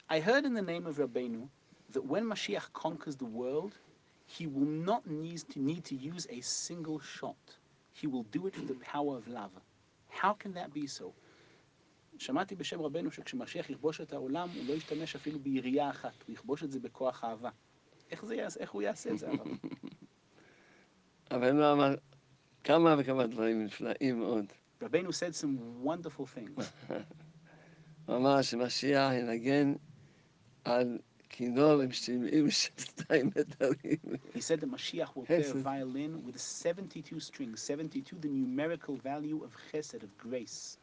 [0.10, 1.48] I heard in the name of Rabbeinu
[1.94, 3.78] that when Mashiach conquers the world,
[4.26, 7.58] he will not need to need to use a single shot.
[7.94, 9.52] He will do it with the power of love.
[10.10, 11.14] How can that be so?
[12.22, 16.64] שמעתי בשם רבנו שכשמשיח יכבוש את העולם, הוא לא ישתמש אפילו בירייה אחת, הוא יכבוש
[16.64, 17.50] את זה בכוח אהבה.
[18.12, 19.48] איך, זה יעשה, איך הוא יעשה את זה, הרב?
[21.32, 21.96] אבל הוא אמר
[22.64, 24.46] כמה וכמה דברים נפלאים מאוד.
[24.82, 26.64] רבנו said some wonderful things.
[28.06, 29.74] הוא אמר שמשיח ינגן
[30.64, 30.98] על
[31.30, 34.00] כינור עם 72 מטרים.
[34.36, 39.44] He said that Mashiach will play a violin with 72 strings, 72 the numerical value
[39.44, 40.78] of chesed, of grace.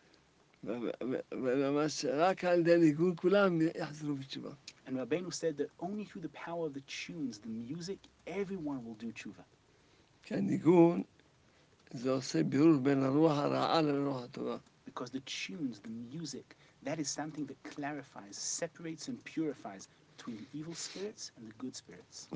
[4.87, 8.95] And Rabbeinu said that only through the power of the tunes, the music, everyone will
[8.95, 9.45] do tshuva.
[14.85, 20.47] Because the tunes, the music, that is something that clarifies, separates, and purifies between the
[20.59, 22.29] evil spirits and the good spirits.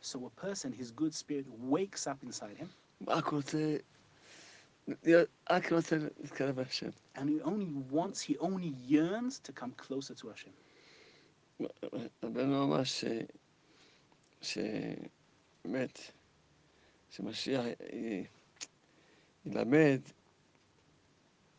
[0.00, 2.68] So a person, his good spirit wakes up inside him.
[7.15, 10.53] and he only wants, he only yearns to come closer to Hashem.
[12.23, 12.81] רבנו אמר
[14.41, 15.99] שבאמת,
[17.09, 18.25] שמשיח י-
[19.45, 19.99] ילמד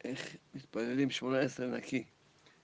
[0.05, 2.05] איך מתפללים שמונה עשרה נקי.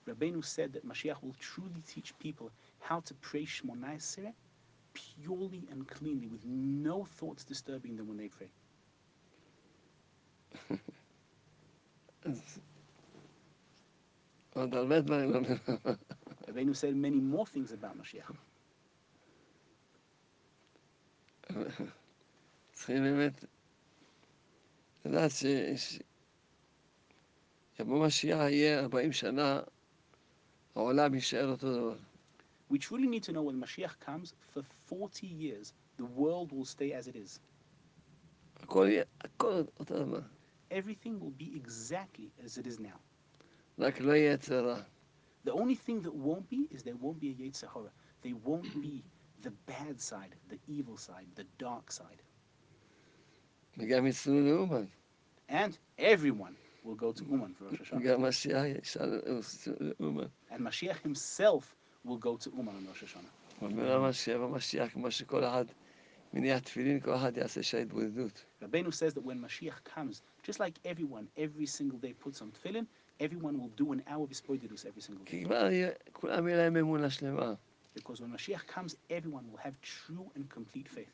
[0.07, 4.33] Rabbeinu said that Mashiach will truly teach people how to pray Shmoneh Esrei
[4.93, 8.49] purely and cleanly, with no thoughts disturbing them when they pray.
[12.22, 12.58] אז
[14.54, 15.56] עוד הרבה דברים לא מבין.
[16.46, 18.32] Rabbeinu said many more things about Mashiach.
[22.72, 23.44] צריכים באמת
[25.04, 25.44] לדעת ש...
[25.76, 25.98] ש...
[27.80, 29.60] יבוא משיח יהיה 40 שנה,
[30.74, 31.96] העולם יישאר אותו דבר.
[32.72, 36.92] We truly need to know when Mashiach comes, for 40 years, the world will stay
[36.92, 37.40] as it is.
[38.56, 40.20] הכל יהיה, הכל אותו דבר.
[40.71, 42.99] Everything will be exactly as it is now.
[43.79, 44.81] רק לא יהיה צרה.
[45.45, 47.91] The only thing that won't be is there won't be a Yetzer Hara.
[48.21, 49.03] There won't be
[49.41, 52.21] the bad side, the evil side, the dark side.
[53.77, 54.85] וגם יצאו לאומן.
[55.49, 58.03] And everyone will go to Uman for Rosh Hashanah.
[58.03, 59.05] גם משיח יצא
[59.79, 60.27] לאומן.
[60.51, 63.61] And Mashiach himself will go to Uman on Rosh Hashanah.
[63.61, 65.65] אומר המשיח במשיח, כמו שכל אחד
[68.60, 72.86] Rabbeinu says that when Mashiach comes, just like everyone, every single day puts on tefillin,
[73.20, 75.44] everyone will do an hour of hisbodedus every single day.
[77.94, 81.12] Because when Mashiach comes, everyone will have true and complete faith.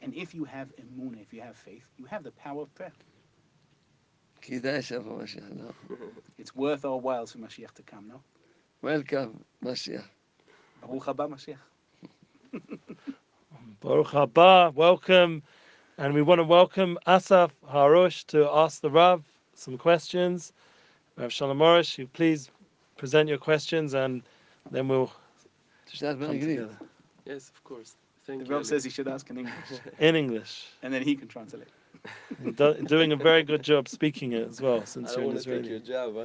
[0.00, 2.92] And if you have אמונה, if you have faith, you have the power of prayer.
[6.38, 8.22] It's worth our while for Mashiach to come, no?
[8.80, 10.04] Welcome, Mashiach.
[13.80, 15.42] Baruch haba welcome.
[15.98, 20.52] And we want to welcome Asaf Harush to ask the Rav some questions.
[21.16, 22.50] Rav Shalom Morish, you please
[22.96, 24.22] present your questions and
[24.70, 25.10] then we'll
[26.00, 26.70] come together.
[27.24, 27.96] Yes, of course.
[28.26, 29.54] Thank the Rav says he should ask in English.
[29.98, 30.66] in English.
[30.82, 31.68] And then he can translate.
[32.54, 35.58] Do, doing a very good job speaking it as well, since I you're in Israel.
[35.58, 35.70] Really...
[35.70, 36.16] your job.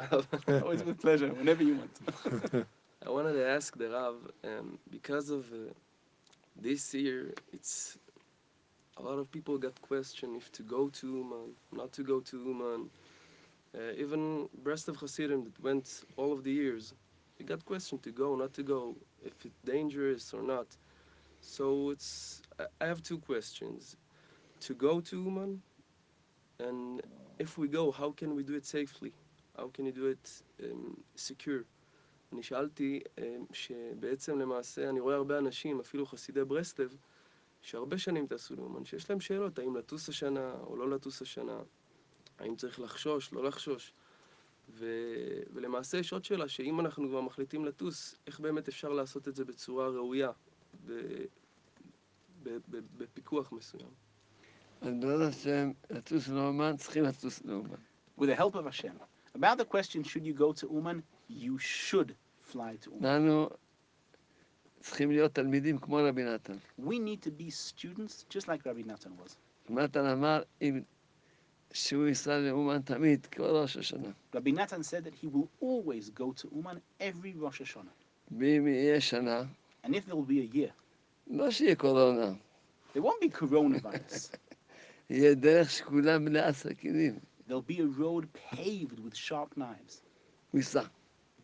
[0.61, 2.67] Always oh, with pleasure, whenever you want.
[3.05, 5.73] I wanted to ask the Rav, um, because of uh,
[6.55, 7.97] this year, it's
[8.97, 12.37] a lot of people got question if to go to Uman, not to go to
[12.37, 12.89] Uman.
[13.75, 16.93] Uh, even Breslov Hasidim that went all of the years,
[17.37, 20.67] they got question to go, not to go, if it's dangerous or not.
[21.41, 23.97] So it's, I- I have two questions.
[24.61, 25.61] To go to Uman,
[26.59, 27.01] and
[27.39, 29.13] if we go, how can we do it safely?
[29.57, 31.65] How can you do it um, secure?
[32.33, 36.95] אני שאלתי אה, שבעצם למעשה אני רואה הרבה אנשים, אפילו חסידי ברסלב,
[37.61, 41.59] שהרבה שנים טסו לאומן, שיש להם שאלות, האם לטוס השנה או לא לטוס השנה,
[42.39, 43.93] האם צריך לחשוש, לא לחשוש.
[44.69, 44.85] ו...
[45.53, 49.45] ולמעשה יש עוד שאלה, שאם אנחנו כבר מחליטים לטוס, איך באמת אפשר לעשות את זה
[49.45, 50.31] בצורה ראויה,
[50.85, 50.91] ב...
[52.43, 52.49] ב...
[52.49, 52.79] ב...
[52.97, 53.91] בפיקוח מסוים.
[54.81, 57.75] אז בעזרת השם, לטוס לאומן, צריכים לטוס לאומן.
[58.19, 58.95] With the help of Hashem.
[59.35, 61.01] About the question, should you go to Uman?
[61.29, 62.15] You should.
[63.00, 63.48] אנחנו
[64.80, 66.56] צריכים להיות תלמידים כמו רבי נתן.
[66.80, 69.37] We need to be students just like Rabbi Natan was.
[69.68, 70.80] נתן אמר, אם
[71.72, 74.08] שהוא ייסע לאומן תמיד, כל ראש השנה.
[74.34, 78.38] Rabbi Natan said that he will always go to Uman every Rosh Hashanah.
[78.38, 79.42] ואם יהיה שנה,
[79.84, 80.72] And if there will be a year,
[81.26, 82.32] לא שיהיה קורונה,
[82.94, 84.37] there won't be coronavirus.
[85.11, 87.18] יהיה דרך שכולה מלאה סכינים.
[87.48, 90.00] There'll be a road paved with sharp knives.
[90.50, 90.82] הוא ייסע.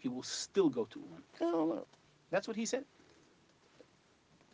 [0.03, 1.23] He will still go to Uman.
[1.35, 1.83] ככה הוא אמר.
[2.33, 2.85] That's what he said.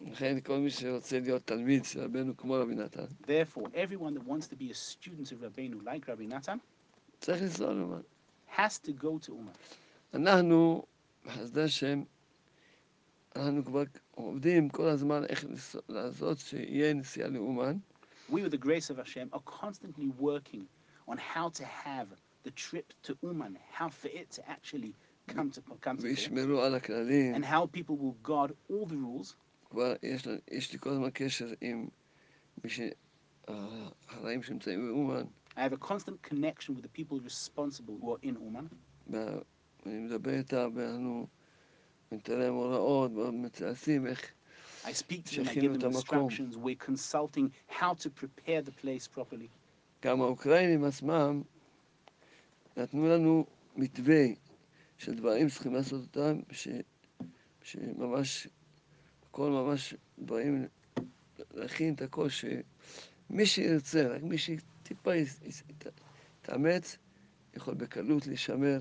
[0.00, 4.46] לכן כל מי שרוצה להיות תלמיד של רבנו כמו רבי נתן, Therefore, everyone that wants
[4.48, 6.58] to be a student of Rabbeinu like Rabbi Natan
[7.20, 8.00] צריך לנסוע לאומן.
[8.56, 9.56] has to go to Uman.
[10.14, 10.84] אנחנו,
[11.26, 12.02] בחסדי השם,
[13.36, 17.76] אנחנו כבר עובדים כל הזמן איך לנסוע- לעשות שיהיה נסיעה לאומן,
[18.30, 20.64] We, with the grace of Hashem, are constantly working
[21.08, 22.06] on how to have
[22.44, 24.92] the trip to Uman, how for it to actually
[25.28, 27.34] come to come to pass, וישמרו על הכללים.
[27.34, 29.34] and how people will guard all the rules.
[29.70, 31.88] כבר יש, לה- יש לי כל הזמן קשר עם
[32.64, 32.80] מי ש...
[33.48, 35.24] החראים שנמצאים באומן,
[35.56, 38.64] I have a constant connection with the people responsible who are in Uman.
[39.10, 39.38] וה-
[39.86, 41.26] ואני מדבר איתם, ואנחנו
[42.12, 44.30] ניתן להם הוראות, ומתעשים איך
[44.84, 44.90] I speak
[45.24, 46.28] to them, I שהכינו give את them המקום.
[46.30, 46.56] instructions.
[46.56, 49.48] We're consulting how to prepare the place properly.
[50.04, 51.42] גם האוקראינים עצמם
[52.76, 54.24] נתנו לנו מתווה
[54.97, 56.67] של דברים שצריכים לעשות אותם, ש,
[57.63, 58.47] שממש,
[59.29, 60.65] הכל ממש דברים,
[61.53, 65.11] להכין את הכל, שמי שירצה, רק מי שטיפה
[66.43, 66.97] יתאמץ,
[67.55, 68.79] יכול בקלות להישמר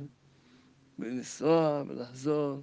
[0.99, 2.63] ולנסוע ולחזור.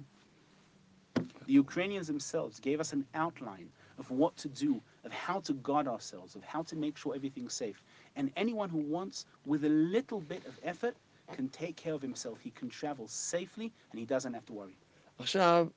[1.46, 5.86] The Ukrainians themselves gave us an outline of what to do, of how to guard
[5.88, 7.82] ourselves, of how to make sure everything's safe.
[8.16, 10.96] And anyone who wants, with a little bit of effort,
[11.36, 12.38] can take care of himself.
[12.40, 14.76] He can travel safely and he doesn't have to worry.
[15.18, 15.68] עכשיו,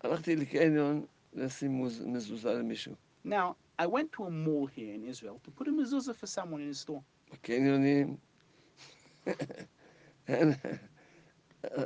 [0.00, 2.94] הלכתי לקניון לשים מזוזה למישהו.
[3.24, 6.60] Now, I went to a mall here in Israel to put a mezuzah for someone
[6.60, 7.02] in his store.
[7.32, 8.16] בקניונים,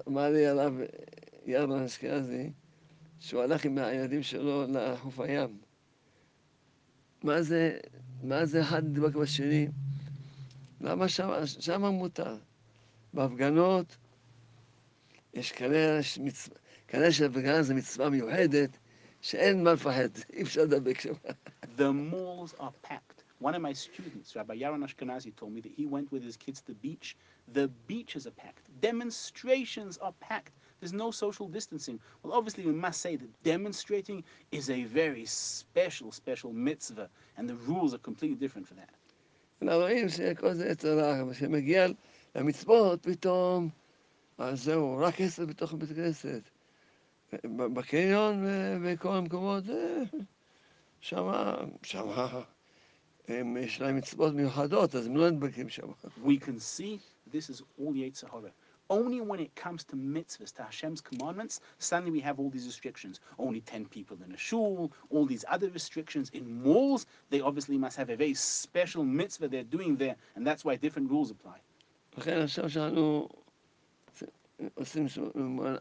[0.09, 0.75] אמר לי הרב
[1.47, 2.53] ירמן אשכנזי,
[3.21, 5.59] שהוא הלך עם הילדים שלו לחוף הים.
[7.23, 7.79] מה זה,
[8.23, 9.69] מה זה אחד נדבק בשני?
[10.82, 12.38] למה שם, שם מותר?
[13.14, 13.98] בהפגנות,
[15.34, 16.50] יש כנראה, יש מצ...
[16.88, 18.78] כנראה שהפגנה זה מצווה מיוחדת,
[19.22, 21.14] שאין מה לפחד, אי אפשר לדבק שם.
[21.78, 23.24] The malls are packed.
[23.40, 26.62] One of my students, Rabbi Yaron Ashkenazi, told me that he went with his kids
[26.62, 27.18] to the beach.
[27.54, 28.64] The beaches are packed.
[28.80, 30.54] Demonstrations are packed.
[30.80, 32.00] There's no social distancing.
[32.22, 37.56] Well, obviously, we must say that demonstrating is a very special, special mitzvah, and the
[37.56, 38.90] rules are completely different for that.
[39.63, 41.87] אלא רואים שכל זה עץ הרע, כשמגיע
[42.35, 43.69] למצוות, פתאום,
[44.39, 46.43] אז זהו, רק עשר בתוך בית הכנסת.
[47.45, 49.65] בקניון ובכל המקומות.
[51.01, 52.43] שמה, שמה,
[53.29, 55.87] הם, יש להם מצוות מיוחדות, אז הם לא נדבקים שם.
[56.25, 56.99] We can see
[57.33, 58.51] this is all Yetzer Hara.
[58.90, 63.20] Only when it comes to mitzvahs, to Hashem's commandments, suddenly we have all these restrictions.
[63.40, 66.30] Only 10 people in a shul, all these other restrictions.
[66.34, 70.64] In malls, they obviously must have a very special mitzvah they're doing there, and that's
[70.66, 71.60] why different rules apply.
[72.18, 73.30] לכן עכשיו שאנחנו
[74.74, 75.20] עושים, ש-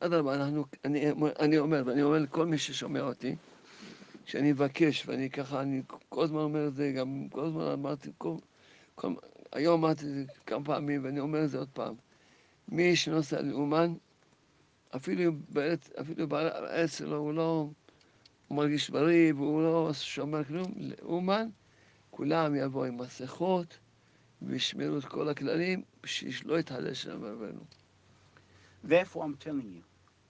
[0.01, 3.35] אדרבה, אנחנו, אני, אני אומר, ואני אומר לכל מי ששומע אותי,
[4.25, 8.35] שאני מבקש, ואני ככה, אני כל הזמן אומר את זה, גם כל הזמן אמרתי, כל,
[8.95, 9.13] כל,
[9.53, 11.95] היום אמרתי את זה כמה פעמים, ואני אומר את זה עוד פעם.
[12.69, 13.95] מי שנוסע לאומן,
[14.97, 17.69] אפילו בארץ, אפילו בארץ שלו, הוא לא
[18.49, 21.49] הוא מרגיש בריא, והוא לא שומר כלום, לאומן,
[22.11, 23.79] כולם יבואו עם מסכות,
[24.43, 27.61] וישמרו את כל הכללים, בשביל שלא יתחדש שם רבנו.
[28.85, 29.83] Therefore, I'm telling you,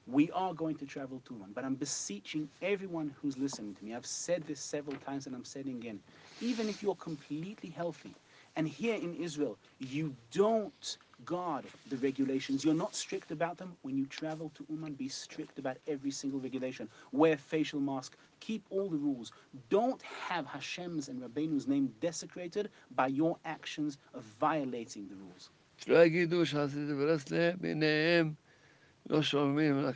[0.07, 3.95] we are going to travel to one, but I'm beseeching everyone who's listening to me.
[3.95, 6.01] I've said this several times and I'm saying it again.
[6.41, 8.15] Even if you're completely healthy,
[8.57, 13.97] and here in Israel, you don't guard the regulations, you're not strict about them, when
[13.97, 16.89] you travel to Uman, be strict about every single regulation.
[17.13, 19.33] Wear facial mask, keep all the rules.
[19.71, 25.51] Don't have Hashem's and Rabbeinu's name desecrated by your actions of violating the rules.
[25.79, 28.33] שלא יגידו שעשיתי ברסלב, ביניהם
[29.11, 29.87] לא שומעים על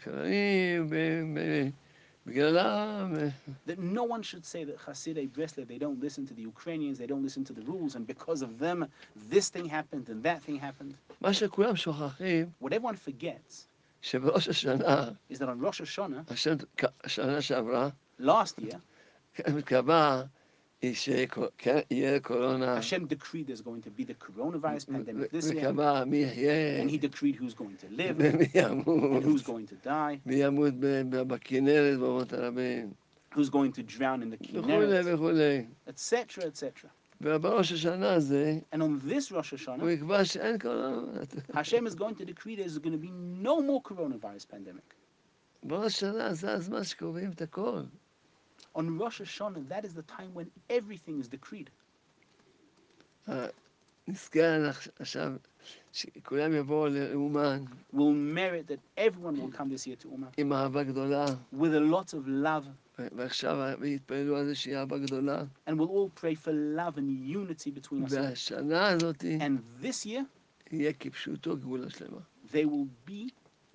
[2.26, 7.08] that no one should say that Hasidim Breslov, they don't listen to the Ukrainians, they
[7.08, 8.88] don't listen to the rules, and because of them,
[9.30, 10.96] this thing happened and that thing happened.
[11.20, 13.68] What everyone forgets
[14.04, 14.12] is
[15.40, 16.26] that on Rosh Hashanah,
[18.20, 18.82] last year,
[20.83, 21.07] Hashem
[23.07, 26.99] decreed there's going to be the coronavirus pandemic this year, וקבע מי יחיה, and He
[26.99, 31.03] decreed who's going to live ומי and ימות, who's going to die, מי ימות ב-
[31.11, 32.93] ב- בכנרת, במות הרבים,
[33.35, 35.67] who's going to drown in the וכולי Kinneret, וכולי.
[35.87, 36.89] etc., etc.
[37.21, 41.21] ובראש השנה הזה, And on this Rosh הוא Hashanah, יקבע שאין קורונה.
[41.55, 43.11] Hashem is going to decree there's going to be
[43.43, 44.95] no more coronavirus pandemic.
[45.63, 47.81] בראש השנה זה הזמן שקובעים את הכל.
[48.76, 51.70] On Rosh Hashanah, that is the time when everything is decreed.
[57.92, 60.30] We'll merit that everyone will come this year to Uman
[61.52, 62.66] with a lot of love.
[65.66, 68.52] And we'll all pray for love and unity between us.
[69.40, 70.26] And this year,
[72.52, 73.34] there will be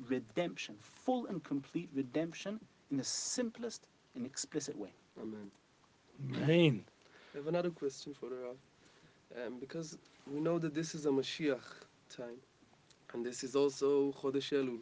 [0.09, 4.90] redemption, full and complete redemption in the simplest and explicit way.
[5.20, 5.50] Amen.
[6.42, 6.85] Amen.
[7.35, 8.57] I have another question for the Rav.
[9.46, 9.98] Um, because
[10.33, 11.68] we know that this is a Mashiach
[12.16, 12.38] time,
[13.12, 14.81] and this is also Chodesh Elul.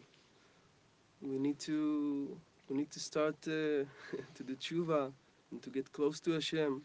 [1.21, 2.37] We need to
[2.69, 3.51] we need to start uh,
[4.37, 5.13] to the tshuva
[5.51, 6.83] and to get close to Hashem.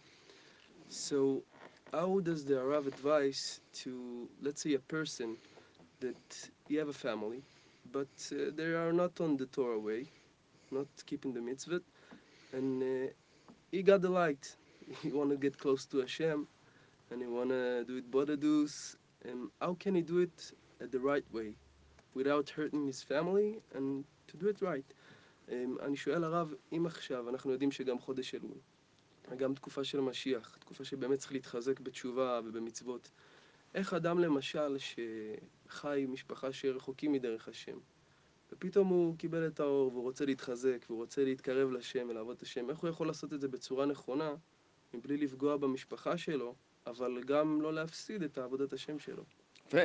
[0.89, 1.43] So,
[1.91, 5.37] how does the Rav advise to, let's say, a person
[5.99, 7.41] that you have a family,
[7.91, 10.05] but uh, they are not on the Torah way,
[10.71, 11.81] not keeping the mitzvah,
[12.53, 13.11] and uh,
[13.71, 14.55] he got the light.
[15.01, 16.47] He want to get close to Hashem,
[17.11, 18.95] and he want to do it bodadus.
[19.23, 21.53] And how can he do it at the right way,
[22.13, 24.93] without hurting his family, and to do it right?
[25.51, 28.57] Um, אני שואל הרב, אם עכשיו אנחנו יודעים שגם חודש אלול,
[29.31, 33.11] וגם תקופה של משיח, תקופה שבאמת צריך להתחזק בתשובה ובמצוות,
[33.75, 37.77] איך אדם למשל שחי עם משפחה שרחוקים מדרך השם,
[38.53, 42.69] ופתאום הוא קיבל את האור, והוא רוצה להתחזק, והוא רוצה להתקרב לשם ולעבוד את השם.
[42.69, 44.31] איך הוא יכול לעשות את זה בצורה נכונה,
[44.93, 46.55] מבלי לפגוע במשפחה שלו,
[46.87, 49.23] אבל גם לא להפסיד את עבודת השם שלו?
[49.67, 49.77] יפה.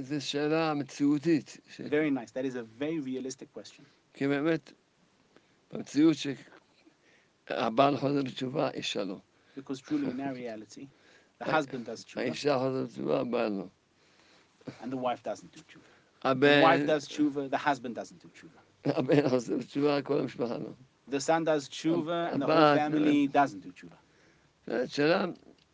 [0.00, 2.30] זו שאלה מציאותית, Very nice.
[2.32, 3.82] That is a very realistic question.
[4.14, 4.72] כי באמת,
[5.72, 6.16] במציאות
[7.46, 9.16] שהבעל חוזר בתשובה, אישה לא.
[9.56, 10.86] Because truly, in our reality,
[11.42, 13.66] the husband does tshuva האישה חוזרת בתשובה, הבעל לא.
[14.82, 15.97] and the wife doesn't do tshuva.
[16.21, 18.59] The הבן, wife does tshuva, the husband doesn't do tshuva.
[18.85, 20.69] הבן חוזר בתשובה, כל המשפחה לא.
[21.09, 23.95] The son does tshuva and the whole But- family doesn't do tshuva.
[24.67, 25.25] זו שאלה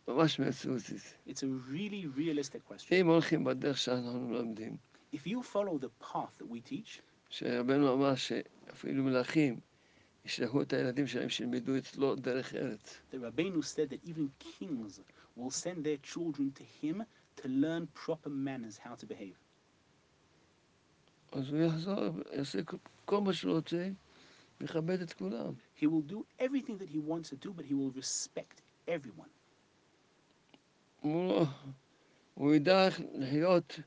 [0.07, 1.13] ממש מציאותית.
[1.27, 2.93] It's a really realistic question.
[2.93, 4.77] אם הולכים בדרך שאנחנו מלמדים,
[5.13, 9.59] If you follow the path that we teach, שרבנו אמר שאפילו מלכים
[10.25, 12.97] ישלחו את הילדים שלהם שילמדו אצלו דרך ארץ.
[13.11, 14.99] the Rabbeinu said that even kings
[15.37, 17.03] will send their children to him
[17.41, 19.37] to learn proper manners, how to behave.
[21.34, 21.94] אז הוא יחזור,
[22.32, 22.58] יעשה
[23.04, 23.88] כל- מה שהוא רוצה,
[24.60, 25.52] ויכבד את כולם.
[25.80, 29.28] He will do everything that he wants to do, but he will respect everyone.
[31.00, 31.44] הוא, לא,
[32.34, 33.80] הוא ידע איך לחיות,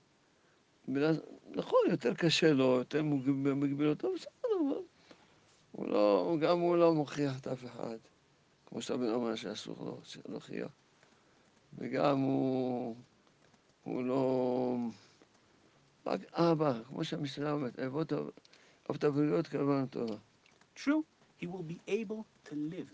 [0.87, 1.11] בלה-
[1.49, 4.31] נכון, יותר קשה לו, יותר מוג- מגביל אותו, בסדר,
[4.67, 4.77] אבל
[5.71, 7.97] הוא לא, גם הוא לא מוכיח את אף אחד,
[8.65, 10.71] כמו שהבן אומר שאסור לו, שלא חייך.
[11.77, 12.95] וגם הוא,
[13.83, 14.75] הוא לא...
[16.06, 18.12] רק אבא, כמו שהמשנה אומרת, אבות
[18.90, 20.16] אבות הבריות קרבן תורה.
[20.76, 21.02] True,
[21.40, 22.90] he will be able to live.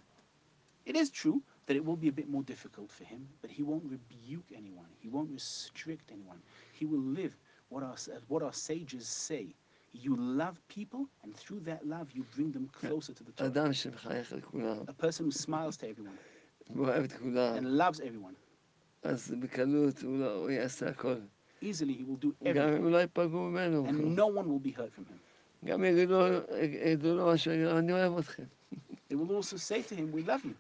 [0.86, 3.62] It is true that it will be a bit more difficult for him, but he
[3.62, 4.90] won't rebuke anyone.
[5.04, 6.40] He won't restrict anyone.
[6.72, 7.36] He will live
[7.68, 7.96] what our,
[8.28, 9.54] what our sages say.
[9.92, 13.48] You love people, and through that love, you bring them closer to the Torah.
[13.50, 16.18] אדם שמחייך לכולם, A person who smiles to everyone
[16.76, 18.34] ואוהב את כולם, and loves everyone.
[19.02, 21.20] אז בקלות הוא, לא, הוא יעשה הכל.
[21.63, 22.83] easily he will do everything.
[23.87, 25.19] And no one will be hurt from him.
[29.09, 30.55] They will also say to him, We love you.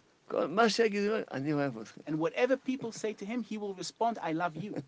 [2.07, 4.75] And whatever people say to him, he will respond, I love you.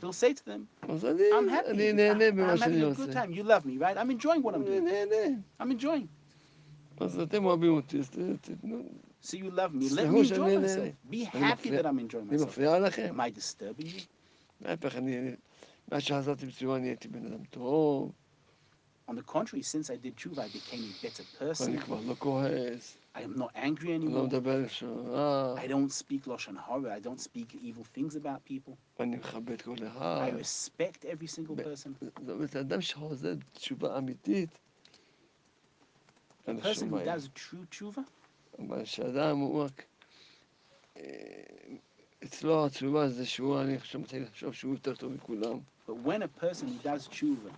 [0.00, 0.68] They'll say to them,
[1.32, 1.76] I'm happy.
[2.08, 3.32] I'm, I'm having a good time.
[3.32, 3.96] You love me, right?
[3.96, 4.84] I'm enjoying what I'm doing.
[5.60, 6.08] I'm enjoying.
[9.22, 9.90] So you love me.
[9.90, 10.92] Let me enjoy myself.
[11.10, 12.58] Be happy that I'm enjoying myself.
[13.10, 14.02] Am I disturbing you?
[19.08, 21.80] On the contrary, since I did tshuva, I became a better person.
[23.14, 24.32] I am not angry anymore.
[25.56, 26.94] I don't speak Lashon Hara.
[26.94, 28.78] I don't speak evil things about people.
[30.20, 31.96] I respect every single person.
[36.48, 38.06] A person who does true tshuva,
[38.58, 39.84] אבל שאדם הוא רק...
[40.96, 41.02] אה,
[42.24, 45.58] אצלו התשובה זה שהוא, אני חושב, מתחיל לחשוב שהוא יותר טוב מכולם.
[45.88, 47.50] but when a person who does tshuva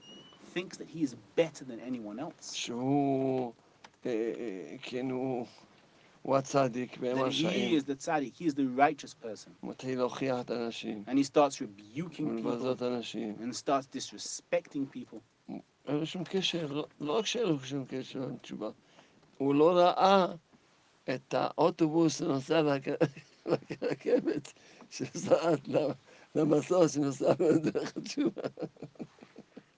[0.55, 3.53] thinks that he is better than anyone else, שהוא,
[4.07, 5.47] אה, אה, כן, הוא,
[6.23, 7.79] הוא הצדיק והם that he הרשעים.
[7.79, 11.25] is the tzaddik, he is the righteous person, הוא מתחיל להוכיח את האנשים, and he
[11.25, 13.35] starts rebuking people ולבזות אנשים.
[13.41, 15.19] and starts disrespecting people.
[15.89, 18.71] אין לו שום קשר, לא, לא רק שאין לו שום קשר עם תשובה,
[19.39, 20.27] הוא לא ראה
[21.10, 23.06] את האוטובוס שנוסע לרכ-
[23.82, 24.54] לרכבת,
[24.90, 25.92] שנוסעת ל-
[26.36, 28.42] למסוע שנוסע בדרך התשובה.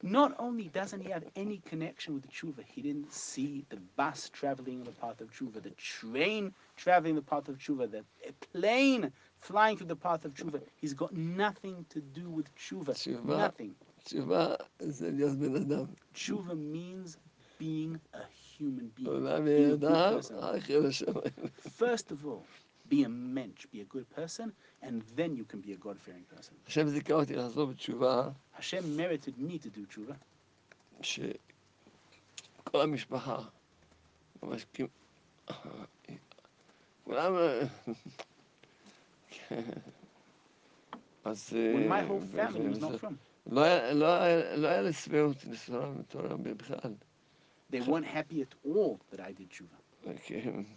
[0.04, 4.30] Not only doesn't he have any connection with the tshuva, he didn't see the bus
[4.34, 8.04] traveling on the path of tshuva, the train traveling the path of tshuva, the
[8.52, 10.60] plane flying through the path of tshuva.
[10.82, 12.94] He's got nothing to do with tshuva.
[12.96, 13.38] Tshuva.
[13.38, 13.74] Nothing.
[14.04, 15.86] תשובה זה להיות בן אדם.
[16.16, 17.18] Tshuva means
[17.60, 18.24] being a
[18.59, 19.09] human being.
[19.09, 19.41] a
[19.71, 19.81] good
[20.17, 20.37] person.
[21.83, 22.43] First of all,
[22.89, 24.47] be a mensch, be a good person,
[24.87, 26.55] and then you can be a God-fearing person.
[26.67, 28.29] השם זיכה אותי לחזור בתשובה,
[28.59, 30.15] Hashem merited me to do tshuva.
[31.03, 33.39] שכל המשפחה,
[34.43, 34.67] ממש
[37.05, 37.33] כולם...
[41.25, 41.53] אז...
[41.57, 41.89] אה.
[43.47, 44.91] לא היה- לא לא
[45.47, 46.95] נסורה בתורה בכלל.
[47.72, 49.78] They weren't happy at all that I did tshuva.
[50.24, 50.64] כי הם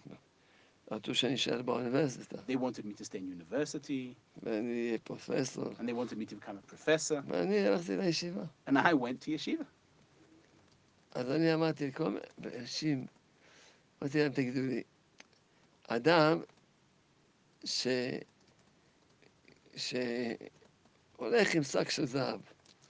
[0.90, 5.88] רצו שאני אשאר באוניברסיטה, They wanted me to stay in university, ואני אהיה פרופסור, and
[5.88, 8.44] they wanted me to become a professor, ואני הלכתי לישיבה.
[8.68, 9.64] and I went to yeshiva.
[11.12, 13.06] אז אני אמרתי לכל מיני אנשים,
[14.02, 14.82] אמרתי להם, תגידו לי,
[15.88, 16.40] אדם
[17.64, 17.86] ש...
[19.76, 22.40] שהולך עם שק של זהב,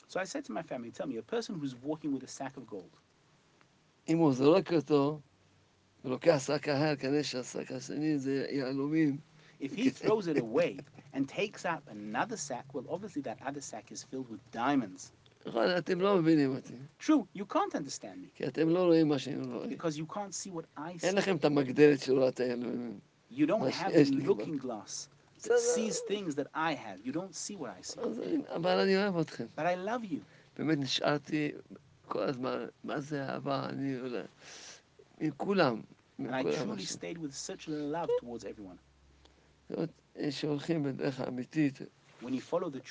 [0.08, 2.56] So I said to my family, tell me, a person who's walking with a sack
[2.56, 2.94] of gold,
[4.08, 5.20] אם הוא זורק אותו,
[6.04, 9.16] ולוקח שק אחר, כנראה שהשק השני זה יהלומים,
[9.62, 10.76] If he throws it away
[11.14, 15.12] and takes out another sack, well, obviously that other sack is filled with diamonds.
[15.46, 19.18] נכון, אתם לא מבינים אותי, True, you can't understand me כי אתם לא רואים מה
[19.18, 19.66] שאני רואה.
[19.66, 21.06] because you can't see what I see.
[21.06, 22.98] אין לכם את המגדלת של רואת האלוהים.
[23.32, 24.32] You don't מה have שיש a לי כבר.
[24.34, 25.08] looking glass
[25.38, 25.56] that בסדר.
[25.76, 27.06] sees things that I have.
[27.06, 28.00] You don't see what I see.
[28.00, 29.44] אז אני- אבל אני אוהב אתכם.
[29.56, 30.18] But I love you.
[30.58, 31.50] באמת נשארתי
[32.09, 34.23] כל הזמן, מה זה אהבה, אני יודע,
[35.21, 35.81] מכולם.
[36.19, 38.77] I truly stayed with such love towards everyone.
[40.29, 41.79] שהולכים בדרך האמיתית.
[42.21, 42.81] When you follow the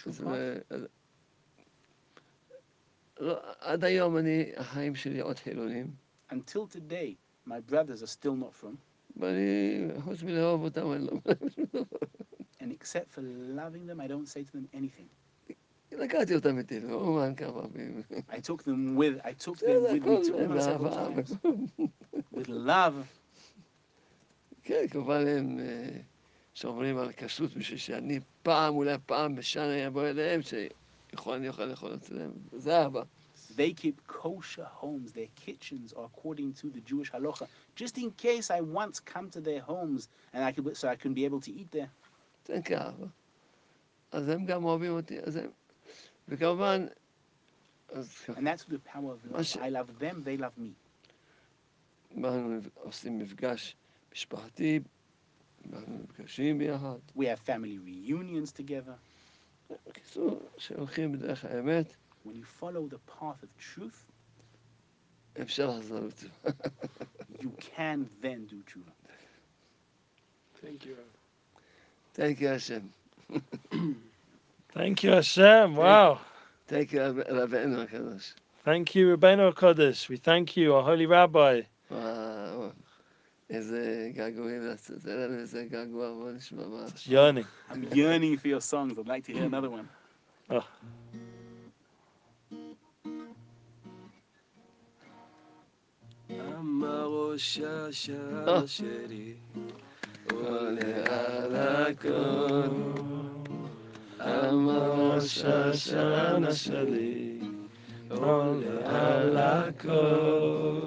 [3.60, 5.94] עד היום אני, החיים שלי עוד חילונים.
[6.30, 7.16] Until today,
[7.46, 8.78] my brothers are still not frum.
[12.60, 15.08] And except for loving them, I don't say to them anything.
[15.92, 17.62] לקחתי אותם מטילרומן כמה
[18.30, 21.36] I took them with, I took them with me to Uman several times.
[22.32, 22.94] With love.
[24.62, 25.58] כן, כמובן הם
[26.54, 31.94] שומרים על כשרות בשביל שאני פעם, אולי פעם בשנה אבוא אליהם, שיכול, אני אוכל לאכול
[31.94, 32.30] אצלם.
[32.52, 33.02] זה אבא.
[33.56, 35.10] They keep kosher homes.
[35.12, 37.46] Their kitchens are according to the Jewish halacha.
[37.76, 41.12] Just in case I once come to their homes and I could, so I can
[41.14, 41.90] be able to eat there.
[42.44, 43.06] כן, כאבא.
[44.12, 44.46] אז הם
[46.27, 46.85] וכמובן,
[47.89, 49.37] אז And that's the power of love.
[49.37, 50.73] Masha- I love them, they love me.
[52.17, 53.75] אנחנו עושים מפגש
[54.13, 54.79] משפחתי,
[55.73, 56.97] אנחנו נפגשים ביחד.
[57.17, 58.95] We have family reunions together.
[59.87, 61.93] בקיצור, שהולכים בדרך האמת,
[62.25, 64.11] When you follow the path of truth,
[65.41, 66.49] אפשר לחזור לתשובה.
[67.39, 68.91] you can then do tshuva.
[70.61, 70.95] Thank you.
[72.15, 72.81] Thank you, השם.
[74.73, 75.75] Thank you, Hashem.
[75.75, 76.17] Wow.
[76.67, 78.33] Thank you, רב- רבנו הקדוש.
[78.65, 80.09] Thank you, Rabbeinu Kodesh.
[80.09, 81.61] We thank you, our holy rabbi.
[81.91, 82.69] וואו,
[83.49, 86.85] איזה געגועים לעשות, אין לנו איזה געגוע, בוא נשמע מה.
[86.87, 87.45] It's yearning.
[87.71, 88.97] I'm yearning for your songs.
[88.97, 89.87] I'd like to hear another one.
[96.59, 99.33] אמר ראש השנה שלי
[100.31, 102.67] עולה על הכל
[104.28, 107.40] אמר ראש השנה שלי
[108.10, 110.80] עולה על הכל.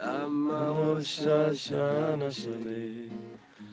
[0.00, 3.08] אמר ראש השנה שלי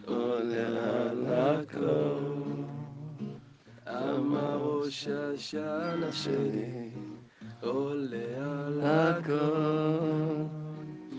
[0.06, 0.68] עולה
[1.10, 2.42] על הכל.
[3.88, 6.90] אמר ראש השנה שלי
[7.62, 10.44] עולה על הכל.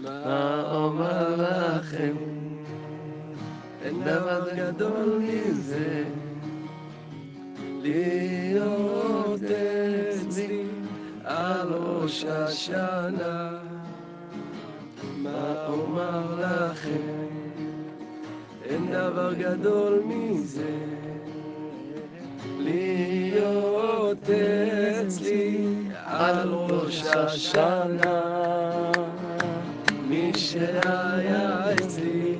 [0.03, 2.16] מה אומר לכם?
[3.82, 6.05] אין דבר גדול מזה
[7.83, 10.64] להיות אצלי
[11.24, 13.59] על ראש השנה
[15.16, 17.26] מה אומר לכם?
[18.64, 20.78] אין דבר גדול מזה
[22.59, 24.30] להיות
[25.07, 25.66] אצלי
[26.05, 28.20] על ראש השנה
[30.09, 32.39] מי שהיה אצלי,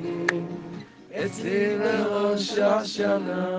[1.11, 3.57] אצלי בראש השנה,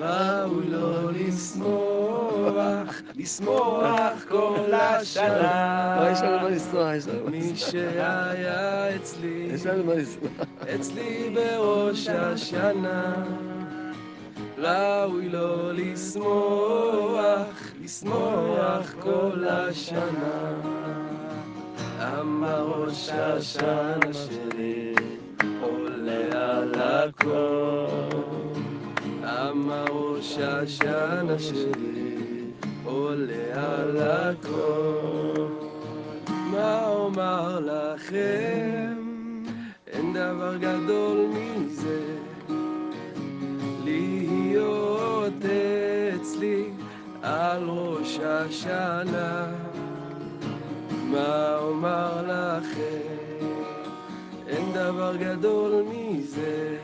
[0.00, 5.96] ראוי לו לשמוח, לשמוח כל השנה.
[6.00, 7.70] לא, יש לנו מה לשמוח, יש לנו מה מי לשמוח.
[7.70, 10.30] שהיה אצלי, יש לנו מה לשמוח.
[10.74, 13.14] אצלי בראש השנה,
[14.58, 17.46] ראוי לו לשמוח,
[17.82, 20.52] לשמוח כל השנה.
[22.20, 24.94] אמר ראש השנה שלי,
[25.62, 28.05] עולה על הכל.
[30.16, 32.16] ראש השנה שלי,
[32.84, 35.46] עולה על הכל.
[36.28, 38.94] מה אומר לכם?
[39.86, 42.00] אין דבר גדול מזה
[43.84, 45.44] להיות
[46.16, 46.70] אצלי
[47.22, 49.46] על ראש השנה.
[50.90, 53.46] מה אומר לכם?
[54.48, 56.76] אין דבר גדול מזה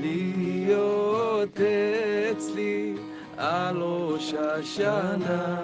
[0.00, 1.60] להיות
[2.32, 2.94] אצלי
[3.36, 5.56] על ראש השנה.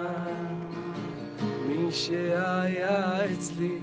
[1.67, 3.79] מי שהיה אצלי,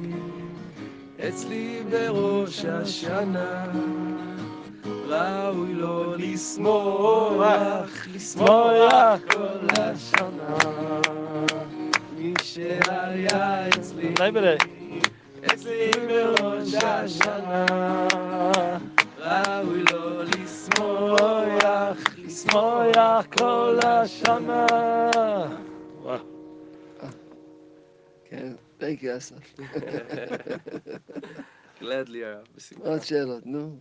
[1.28, 3.66] אצלי בראש השנה,
[5.06, 10.56] ראוי לו לשמוח, לשמוח כל השנה.
[12.18, 14.14] מי שהיה אצלי.
[15.46, 17.66] אצלי בראש השנה,
[19.23, 24.65] ראוי לו לשמוח, לשמוח כל השנה.
[26.03, 26.09] Wow.
[28.25, 29.55] כן, thank you, אסף.
[31.81, 32.89] Gladly, הרב, בשמחה.
[32.89, 33.77] עוד שאלות, נו.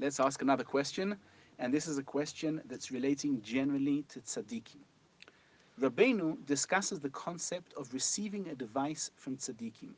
[0.00, 1.16] Let's ask another question,
[1.58, 4.82] and this is a question that's relating generally to tzaddikim.
[5.80, 9.92] Rabbeinu discusses the concept of receiving a device from tzaddikim,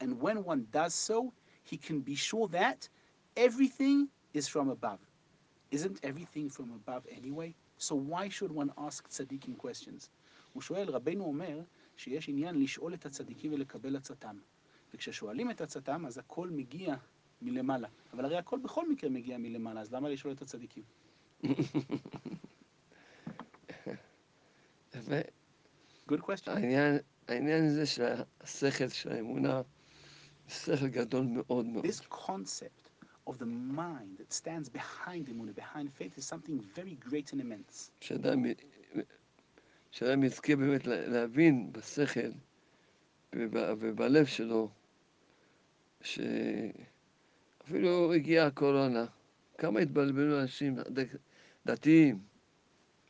[0.00, 1.32] and when one does so,
[1.71, 2.87] he can be sure that
[3.35, 3.97] everything
[4.33, 4.99] is from above.
[5.71, 7.49] Isn't everything from above anyway?
[7.77, 10.09] So why should one ask tzaddikim questions?
[10.53, 11.61] הוא שואל, רבנו אומר
[11.97, 14.37] שיש עניין לשאול את הצדיקים ולקבל עצתם.
[14.93, 16.95] וכששואלים את עצתם, אז הכל מגיע
[17.41, 17.87] מלמעלה.
[18.13, 20.83] אבל הרי הכל בכל מקרה מגיע מלמעלה, אז למה לשאול את הצדיקים?
[24.95, 25.19] יפה.
[26.09, 26.49] Good question.
[26.49, 26.97] העניין,
[27.27, 28.03] העניין הזה של
[28.41, 29.74] השכל, של האמונה, זה
[30.47, 31.85] שכל גדול מאוד מאוד.
[31.85, 32.89] This concept
[33.27, 33.45] of the
[33.77, 37.91] mind that stands behind Emunah, behind faith, is something very great and immense.
[39.91, 42.31] שאדם, יזכה באמת לה- להבין בשכל
[43.35, 44.69] וב- ובלב שלו,
[46.01, 46.73] שאפילו
[48.13, 49.05] הגיעה הקורונה,
[49.57, 50.75] כמה התבלבלו אנשים
[51.65, 52.19] דתיים,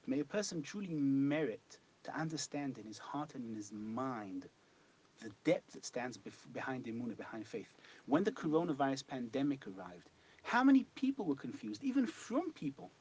[0.08, 0.94] May a person truly
[1.34, 4.46] merit to understand in his heart and in his mind
[5.22, 6.18] the depth that stands
[6.54, 7.74] behind Emunah, behind faith.
[8.06, 10.10] When the coronavirus pandemic arrived,
[10.44, 12.92] how many people were confused, even from people?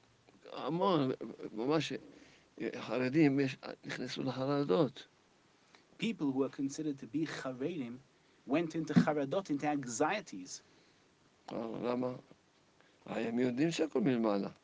[5.99, 7.99] People who are considered to be Haredim
[8.47, 10.63] went into Haradot, into anxieties.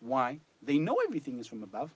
[0.01, 0.39] Why?
[0.63, 1.91] They know everything is from above.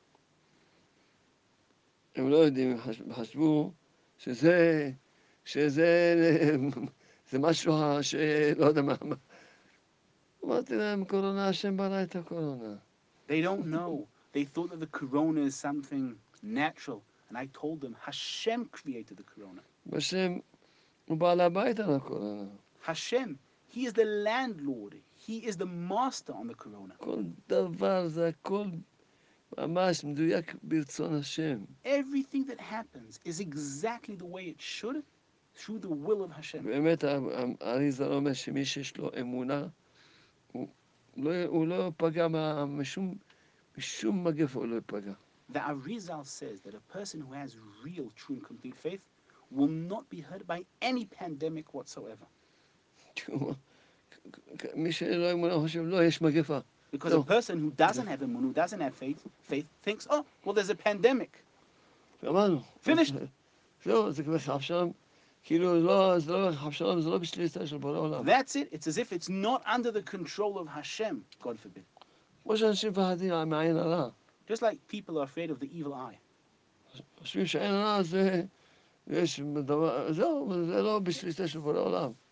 [2.17, 2.81] הם לא יודעים,
[3.13, 3.73] חשבו
[4.19, 4.93] שזה
[5.46, 6.16] שזה
[7.32, 8.94] זה משהו שלא יודע מה.
[9.02, 9.16] מה.
[10.46, 12.76] אמרתי להם, קורונה, השם ברא את הקורונה.
[13.28, 14.08] They don't know.
[14.34, 17.04] They thought that the corona is something natural.
[17.30, 19.62] And I told them, Hashem created the corona.
[19.86, 20.38] בשם,
[21.06, 22.50] הוא בעל הבית על הקורונה.
[22.82, 23.38] Hashem,
[23.72, 24.96] He is the landlord.
[25.16, 26.96] He is the master on the corona.
[26.98, 28.66] כל דבר זה הכל
[29.58, 31.64] ממש מדויק ברצון השם.
[31.86, 35.04] Everything that happens is exactly the way it should
[35.56, 36.64] through the will of Hashem.
[36.64, 37.04] באמת,
[37.62, 39.68] האריזה אומר שמי שיש לו אמונה,
[40.52, 40.68] הוא
[41.18, 43.16] לא, הוא לא פגע מה- משום,
[43.78, 45.14] משום מגפה הוא לא ייפגע.
[45.54, 49.02] The Arizal says that a person who has real, true, and complete faith
[49.52, 52.26] will not be hurt by any pandemic whatsoever.
[53.14, 53.54] תראו,
[54.76, 56.60] מי שאין לו אמונה חושב, לא, יש מגפה.
[56.94, 57.22] Because No.
[57.22, 60.70] a person who doesn't have emunah, who doesn't have faith, faith thinks, oh, well, there's
[60.70, 61.32] a pandemic.
[62.24, 62.62] גמרנו.
[62.82, 63.14] Finished.
[68.25, 68.69] That's it.
[68.73, 71.85] It's as if it's not under the control of Hashem, God forbid.
[74.49, 76.19] Just like people are afraid of the evil eye.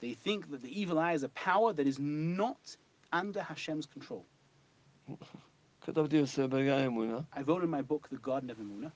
[0.00, 2.76] They think that the evil eye is a power that is not
[3.12, 4.24] under Hashem's control.
[7.34, 8.92] I wrote in my book, The Garden of Emunah,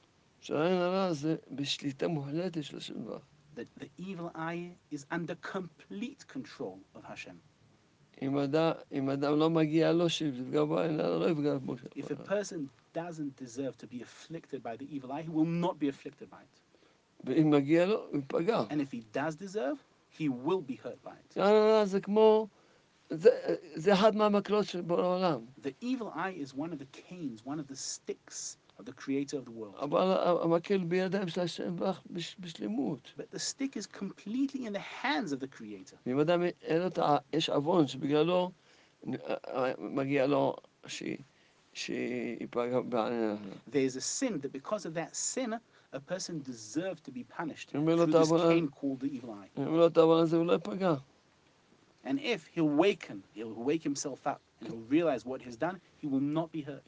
[3.56, 7.40] that the evil eye is under complete control of Hashem.
[8.18, 8.32] If
[12.10, 15.88] a person doesn't deserve to be afflicted by the evil eye, he will not be
[15.88, 16.60] afflicted by it.
[18.70, 19.78] And if he does deserve,
[20.08, 21.34] he will be hurt by it.
[25.62, 29.44] The evil eye is one of the canes, one of the sticks the creator of
[29.44, 29.74] the world.
[33.16, 35.96] But the stick is completely in the hands of the creator.
[43.70, 45.58] There's a sin that because of that sin,
[45.92, 48.32] a person deserved to be punished through this
[48.70, 49.50] called the evil eye.
[52.04, 56.06] And if he'll waken, he'll wake himself up and he'll realize what he's done, he
[56.06, 56.82] will not be hurt.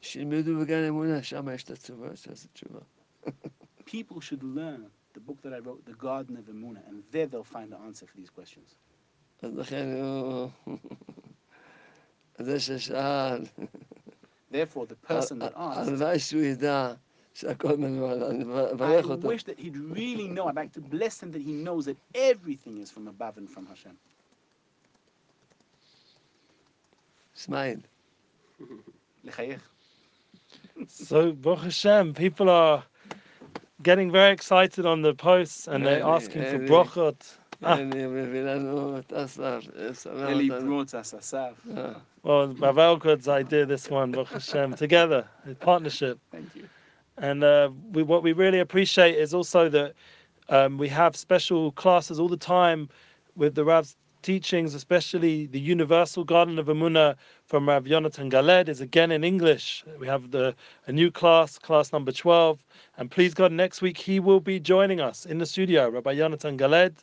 [3.85, 7.43] People should learn the book that I wrote, The Garden of Emunah, and there they'll
[7.43, 8.75] find the answer for these questions.
[14.51, 15.89] Therefore, the person that asked.
[19.03, 20.47] I wish that he'd really know.
[20.47, 23.65] I'd like to bless him that he knows that everything is from above and from
[23.67, 23.97] Hashem.
[27.38, 27.80] סמייל.
[29.24, 29.60] L'chayech.
[30.88, 32.82] So, Baruch Hashem, people are
[33.82, 36.68] getting very excited on the posts and they're Really, asking for really.
[36.68, 37.36] brachot.
[37.62, 37.76] Ah.
[37.78, 39.60] אני מביא לנו את אסף,
[40.02, 40.82] שמח Eli אותנו.
[40.84, 41.76] brought us asaf.
[41.76, 41.94] אה,
[42.24, 46.18] Well, Rav Elkud's idea, this one, Baruch Hashem, together, in partnership.
[46.32, 46.68] Thank you.
[47.18, 49.92] And uh, we, what we really appreciate is also that
[50.48, 52.88] um, we have special classes all the time
[53.36, 57.15] with the Rav's teachings, especially the Universal Garden of Emunah
[57.45, 59.83] from Rav Yonatan Galed, is again in English.
[59.99, 60.55] We have the
[60.87, 62.59] a new class, class number 12.
[62.97, 66.57] And please God, next week he will be joining us in the studio, Rabbi Yonatan
[66.57, 66.95] Galed.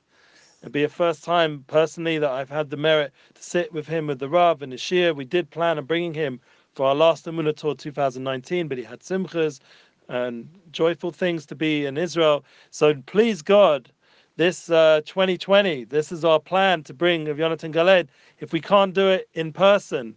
[0.61, 4.07] It'll be a first time personally that I've had the merit to sit with him
[4.07, 5.12] with the Rav and the Shir.
[5.12, 6.41] We did plan on bringing him
[6.75, 9.61] for our last Emunah Tour 2019, but he had simchas
[10.09, 12.45] and joyful things to be in Israel.
[12.71, 13.91] So please God,
[14.37, 18.09] this uh, 2020, this is our plan to bring of Jonathan Galed.
[18.39, 20.14] If we can't do it in person,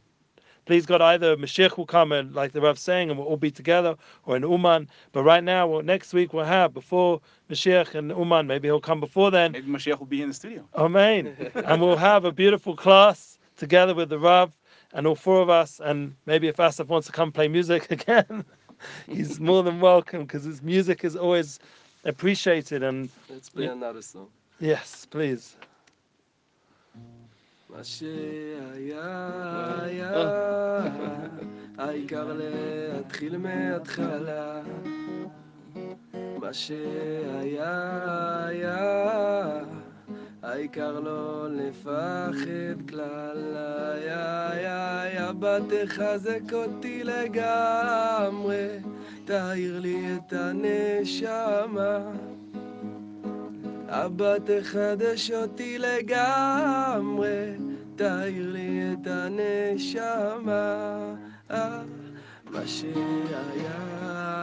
[0.65, 3.49] please God, either Mashiach will come and like the Rav saying, and we'll all be
[3.49, 3.95] together,
[4.25, 4.89] or in Uman.
[5.13, 8.45] But right now, well, next week we'll have before Mashiach and Uman.
[8.45, 9.53] Maybe he'll come before then.
[9.53, 10.67] Maybe Mashiach will be in the studio.
[10.75, 11.35] Amen.
[11.55, 14.51] and we'll have a beautiful class together with the Rav
[14.93, 15.79] and all four of us.
[15.83, 18.43] And maybe if Asaf wants to come play music again,
[19.07, 21.59] he's more than welcome because his music is always
[22.04, 22.82] appreciated.
[22.82, 24.28] And Let's play another song.
[24.60, 25.56] yes, please.
[27.70, 29.34] מה שהיה
[29.82, 30.12] היה,
[31.78, 34.62] העיקר להתחיל מההתחלה.
[36.14, 39.60] מה שהיה היה,
[40.42, 43.56] העיקר לא לפחד כלל.
[43.56, 48.68] היה היה היה, בת תחזק אותי לגמרי,
[49.29, 51.99] תאיר לי את הנשמה.
[53.87, 57.51] אבא תחדש אותי לגמרי,
[57.95, 60.97] תאיר לי את הנשמה.
[61.51, 61.81] אה,
[62.45, 63.41] מה שהיה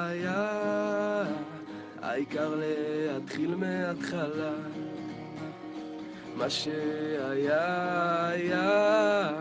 [0.08, 0.48] היה,
[2.02, 4.54] העיקר להתחיל מההתחלה.
[6.36, 9.32] מה שהיה היה,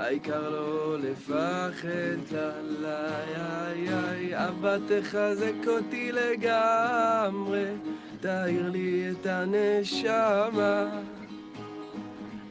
[0.00, 2.86] העיקר לא לפחד כלל.
[2.86, 7.64] איי איי, אבא תחזק אותי לגמרי.
[8.20, 11.00] תאיר לי את הנשמה.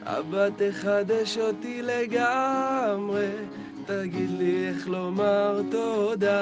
[0.02, 3.28] אבא תחדש אותי לגמרי,
[3.86, 6.40] תגיד לי איך לומר תודה.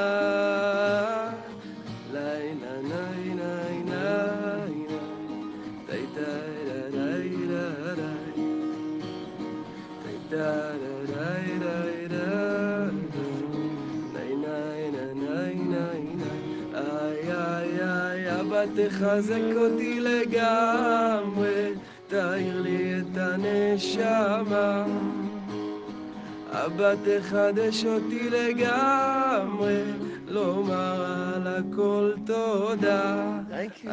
[2.13, 4.87] לילה ניי ניי ניי ניי
[5.87, 6.07] די
[10.31, 10.98] די
[18.58, 21.74] איי אבא תחזק אותי לגמרי
[22.08, 24.86] תאיר לי את הנשמה
[26.52, 29.84] אבא תחדש אותי לגמרי
[30.28, 31.06] לומר
[31.36, 33.90] על הכל תודה Thank you.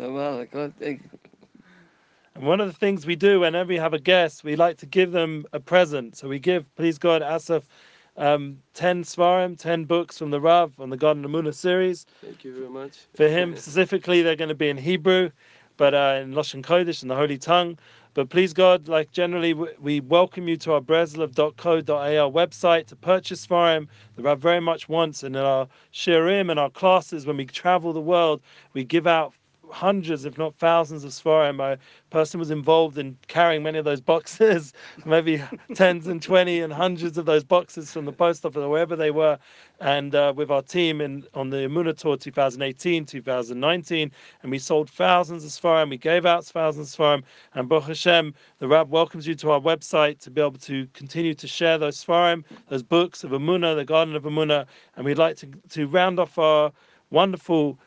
[0.00, 1.18] לומר הכל thank you.
[2.34, 4.86] And one of the things we do whenever we have a guest, we like to
[4.86, 6.16] give them a present.
[6.16, 7.64] So we give, please God, Asaf,
[8.17, 12.05] um, 10 Svarim, 10 books from the Rav on the Garden of Emunah series.
[12.21, 15.31] Thank you very much For him specifically, they're going to be in Hebrew,
[15.77, 17.77] but uh, in Lashon Kodesh, in the Holy Tongue.
[18.13, 23.87] But please God, like generally, we welcome you to our breslov.co.il website to purchase Svarim.
[24.15, 27.91] The Rav very much wants, and in our shirim and our classes, when we travel
[27.91, 28.41] the world,
[28.73, 29.33] we give out
[29.69, 31.55] hundreds, if not thousands, of Svarim.
[31.57, 31.77] My
[32.09, 34.73] person was involved in carrying many of those boxes,
[35.05, 35.41] maybe
[35.73, 39.11] tens and twenty and hundreds of those boxes from the post office or wherever they
[39.11, 39.37] were,
[39.79, 44.11] and uh, with our team in on the Emunah Tour 2018, 2019,
[44.41, 45.89] and we sold thousands of Svarim.
[45.89, 49.59] We gave out thousands of Svarim, and Baruch Hashem, the Rab welcomes you to our
[49.59, 53.85] website to be able to continue to share those Svarim, those books of Emunah, the
[53.85, 56.71] Garden of Emunah, and we'd like to to round off our
[57.09, 57.77] wonderful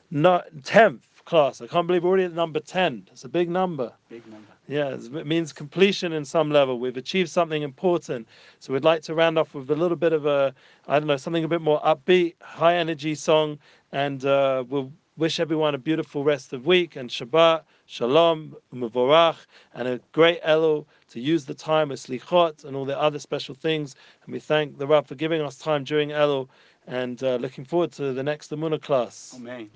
[0.63, 1.61] tenth class.
[1.61, 3.07] I can't believe we're already at number ten.
[3.13, 3.93] It's a big number.
[4.09, 4.47] Big number.
[4.69, 6.81] Yeah, it means completion in some level.
[6.81, 8.27] We've achieved something important.
[8.59, 10.55] So we'd like to round off with a little bit of a,
[10.89, 13.59] I don't know, something a bit more upbeat, high energy song.
[13.93, 19.37] And uh, we'll wish everyone a beautiful rest of week and Shabbat, Shalom, Umavorach,
[19.75, 23.55] and a great Elul to use the time with Slichot and all the other special
[23.55, 23.95] things.
[24.25, 26.49] And we thank the Rav for giving us time during Elul
[26.87, 29.35] and uh, looking forward to the next Emunah class.
[29.37, 29.71] Amen.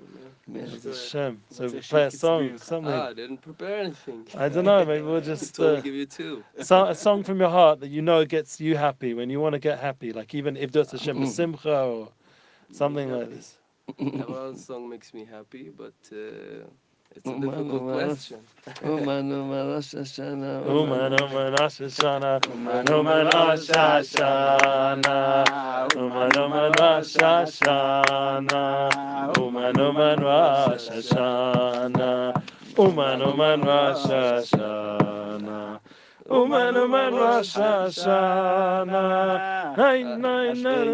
[0.48, 1.40] Bez Hashem.
[1.50, 2.92] So What's we a play a song, something.
[2.92, 5.94] Ah, I didn't prepare anything I don't know, maybe we'll just told me uh, give
[5.94, 9.30] you two so, a song from your heart that you know gets you happy when
[9.30, 12.08] you want to get happy, like even if there's Hashem Simcha or
[12.72, 13.58] something like this.
[13.98, 16.66] one song makes me happy but uh,
[17.16, 18.38] it's a difficult question.
[36.30, 38.64] Uman uman rasasana,
[39.76, 40.86] hai nai nai,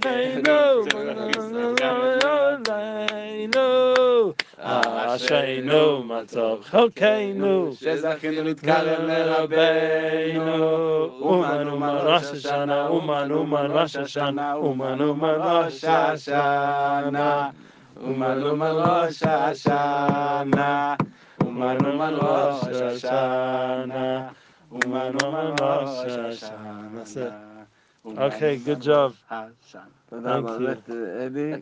[0.00, 0.74] hai no,
[3.02, 4.34] hai no.
[4.59, 10.55] אשרינו, מה טוב חלקנו, שזכינו להתקרב לרבנו.
[11.21, 17.49] אומן אומן ראש השנה, אומן אומן ראש השנה, אומן אומן ראש השנה.
[18.03, 20.95] אומן אומן ראש השנה.
[21.41, 24.27] אומן אומן ראש השנה.
[24.71, 27.37] אומן אומן ראש השנה.
[28.05, 29.11] Okay, good job.
[29.29, 29.81] השנה.
[30.09, 30.59] תודה Thank you.
[30.59, 31.53] באמת, אלי.